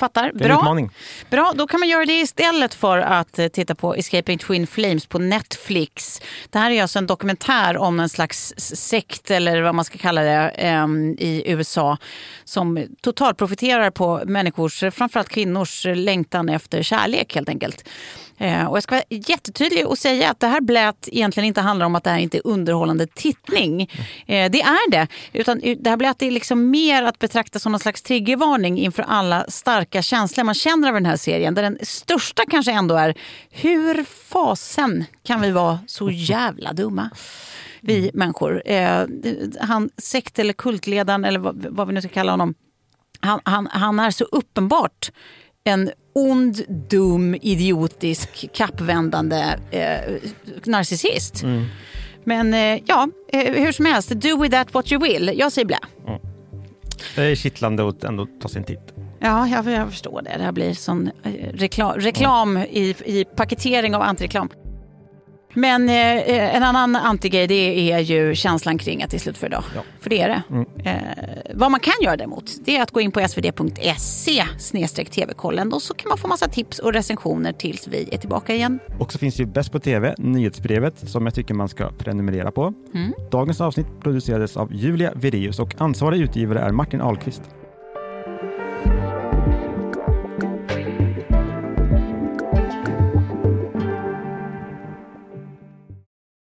Fattar. 0.00 0.32
Bra. 0.34 0.88
Bra, 1.30 1.52
då 1.54 1.66
kan 1.66 1.80
man 1.80 1.88
göra 1.88 2.04
det 2.04 2.20
istället 2.20 2.74
för 2.74 2.98
att 2.98 3.38
eh, 3.38 3.48
titta 3.48 3.74
på 3.74 3.94
Escaping 3.94 4.38
Twin 4.38 4.66
Flames 4.66 5.06
på 5.06 5.18
Netflix. 5.18 6.20
Det 6.50 6.58
här 6.58 6.70
är 6.70 6.82
alltså 6.82 6.98
en 6.98 7.06
dokumentär 7.06 7.76
om 7.76 8.00
en 8.00 8.08
slags 8.08 8.54
sekt 8.56 9.30
eller 9.30 9.62
vad 9.62 9.74
man 9.74 9.84
ska 9.84 9.98
kalla 9.98 10.22
det 10.22 10.48
em, 10.48 11.16
i 11.18 11.42
USA 11.46 11.98
som 12.44 12.86
totalt 13.00 13.38
profiterar 13.38 13.90
på 13.90 14.22
människors, 14.26 14.84
framförallt 14.92 15.28
kvinnors 15.28 15.86
längtan 15.94 16.48
efter 16.48 16.82
kärlek 16.82 17.34
helt 17.34 17.48
enkelt. 17.48 17.84
Eh, 18.40 18.66
Och 18.66 18.76
jag 18.76 18.82
ska 18.82 18.94
vara 18.94 19.04
jättetydlig 19.08 19.86
och 19.86 19.98
säga 19.98 20.30
att 20.30 20.40
det 20.40 20.46
här 20.46 20.60
blät 20.60 21.08
egentligen 21.12 21.46
inte 21.46 21.60
handlar 21.60 21.86
om 21.86 21.94
att 21.94 22.04
det 22.04 22.10
här 22.10 22.18
inte 22.18 22.38
är 22.38 22.46
underhållande 22.46 23.06
tittning. 23.06 23.82
Eh, 24.26 24.50
Det 24.50 24.60
är 24.60 24.90
det. 24.90 25.06
Utan 25.32 25.60
det 25.78 25.90
här 25.90 25.96
blät 25.96 26.22
är 26.22 26.30
liksom 26.30 26.70
mer 26.70 27.02
att 27.02 27.18
betrakta 27.18 27.58
som 27.58 27.72
någon 27.72 27.80
slags 27.80 28.02
triggervarning 28.02 28.78
inför 28.78 29.02
alla 29.02 29.44
starka 29.48 30.02
känslor 30.02 30.44
man 30.44 30.54
känner 30.54 30.88
över 30.88 31.00
den 31.00 31.06
här 31.06 31.16
serien. 31.16 31.54
Där 31.54 31.62
den 31.62 31.78
största 31.82 32.42
kanske 32.50 32.72
ändå 32.72 32.94
är 32.94 33.14
hur 33.50 34.04
fasen 34.04 35.04
kan 35.22 35.40
vi 35.40 35.50
vara 35.50 35.78
så 35.86 36.10
jävla 36.10 36.72
dumma? 36.72 37.10
Vi 37.80 38.10
människor. 38.14 38.62
Eh, 38.66 39.04
Han 39.60 39.90
sekt 39.96 40.38
eller 40.38 40.52
kultledaren 40.52 41.24
eller 41.24 41.38
vad, 41.38 41.66
vad 41.70 41.86
vi 41.86 41.92
nu 41.94 42.00
ska 42.00 42.08
kalla 42.10 42.32
honom. 42.32 42.54
Han, 43.20 43.40
han, 43.44 43.66
han 43.72 43.98
är 44.00 44.10
så 44.10 44.24
uppenbart 44.24 45.10
en 45.64 45.90
ond, 46.12 46.60
dum, 46.88 47.34
idiotisk, 47.34 48.44
kappvändande 48.52 49.58
eh, 49.70 50.14
narcissist. 50.64 51.44
Men 52.24 52.54
eh, 52.54 52.82
ja, 52.86 53.08
eh, 53.32 53.54
hur 53.54 53.72
som 53.72 53.84
helst, 53.86 54.10
do 54.10 54.42
with 54.42 54.54
that 54.54 54.74
what 54.74 54.92
you 54.92 55.02
will. 55.02 55.32
Jag 55.38 55.52
säger 55.52 55.66
blä. 55.66 55.78
Det 57.16 57.22
är 57.22 57.34
kittlande 57.34 57.88
att 57.88 58.04
ändå 58.04 58.26
ta 58.42 58.48
sin 58.48 58.64
titt. 58.64 58.94
Ja, 59.20 59.48
jag, 59.48 59.70
jag 59.70 59.90
förstår 59.90 60.22
det. 60.22 60.34
Det 60.36 60.44
här 60.44 60.52
blir 60.52 60.74
sån 60.74 61.10
eh, 61.22 61.32
reklam, 61.54 61.96
reklam 61.96 62.56
i, 62.56 62.94
i 63.04 63.24
paketering 63.36 63.94
av 63.94 64.02
antireklam. 64.02 64.48
Men 65.54 65.88
eh, 65.88 66.56
en 66.56 66.62
annan 66.62 66.96
antigrej 66.96 67.46
det 67.46 67.92
är 67.92 67.98
ju 67.98 68.34
känslan 68.34 68.78
kring 68.78 69.02
att 69.02 69.10
det 69.10 69.16
är 69.16 69.18
slut 69.18 69.38
för 69.38 69.46
idag. 69.46 69.64
Ja. 69.74 69.82
För 70.00 70.10
det 70.10 70.20
är 70.20 70.28
det. 70.28 70.42
Eh, 70.90 70.96
vad 71.54 71.70
man 71.70 71.80
kan 71.80 71.94
göra 72.02 72.16
däremot 72.16 72.52
det 72.64 72.76
är 72.76 72.82
att 72.82 72.90
gå 72.90 73.00
in 73.00 73.12
på 73.12 73.28
svd.se 73.28 74.44
tv-kollen 75.04 75.72
och 75.72 75.82
så 75.82 75.94
kan 75.94 76.08
man 76.08 76.18
få 76.18 76.28
massa 76.28 76.48
tips 76.48 76.78
och 76.78 76.92
recensioner 76.92 77.52
tills 77.52 77.88
vi 77.88 78.08
är 78.12 78.18
tillbaka 78.18 78.54
igen. 78.54 78.78
Och 78.98 79.12
så 79.12 79.18
finns 79.18 79.40
ju 79.40 79.46
Bäst 79.46 79.72
på 79.72 79.80
TV, 79.80 80.14
nyhetsbrevet, 80.18 81.08
som 81.10 81.26
jag 81.26 81.34
tycker 81.34 81.54
man 81.54 81.68
ska 81.68 81.90
prenumerera 81.90 82.50
på. 82.50 82.74
Dagens 83.30 83.60
avsnitt 83.60 83.86
producerades 84.02 84.56
av 84.56 84.74
Julia 84.74 85.12
Vireus 85.14 85.58
och 85.58 85.74
ansvarig 85.78 86.20
utgivare 86.20 86.58
är 86.58 86.72
Martin 86.72 87.00
Ahlqvist. 87.00 87.42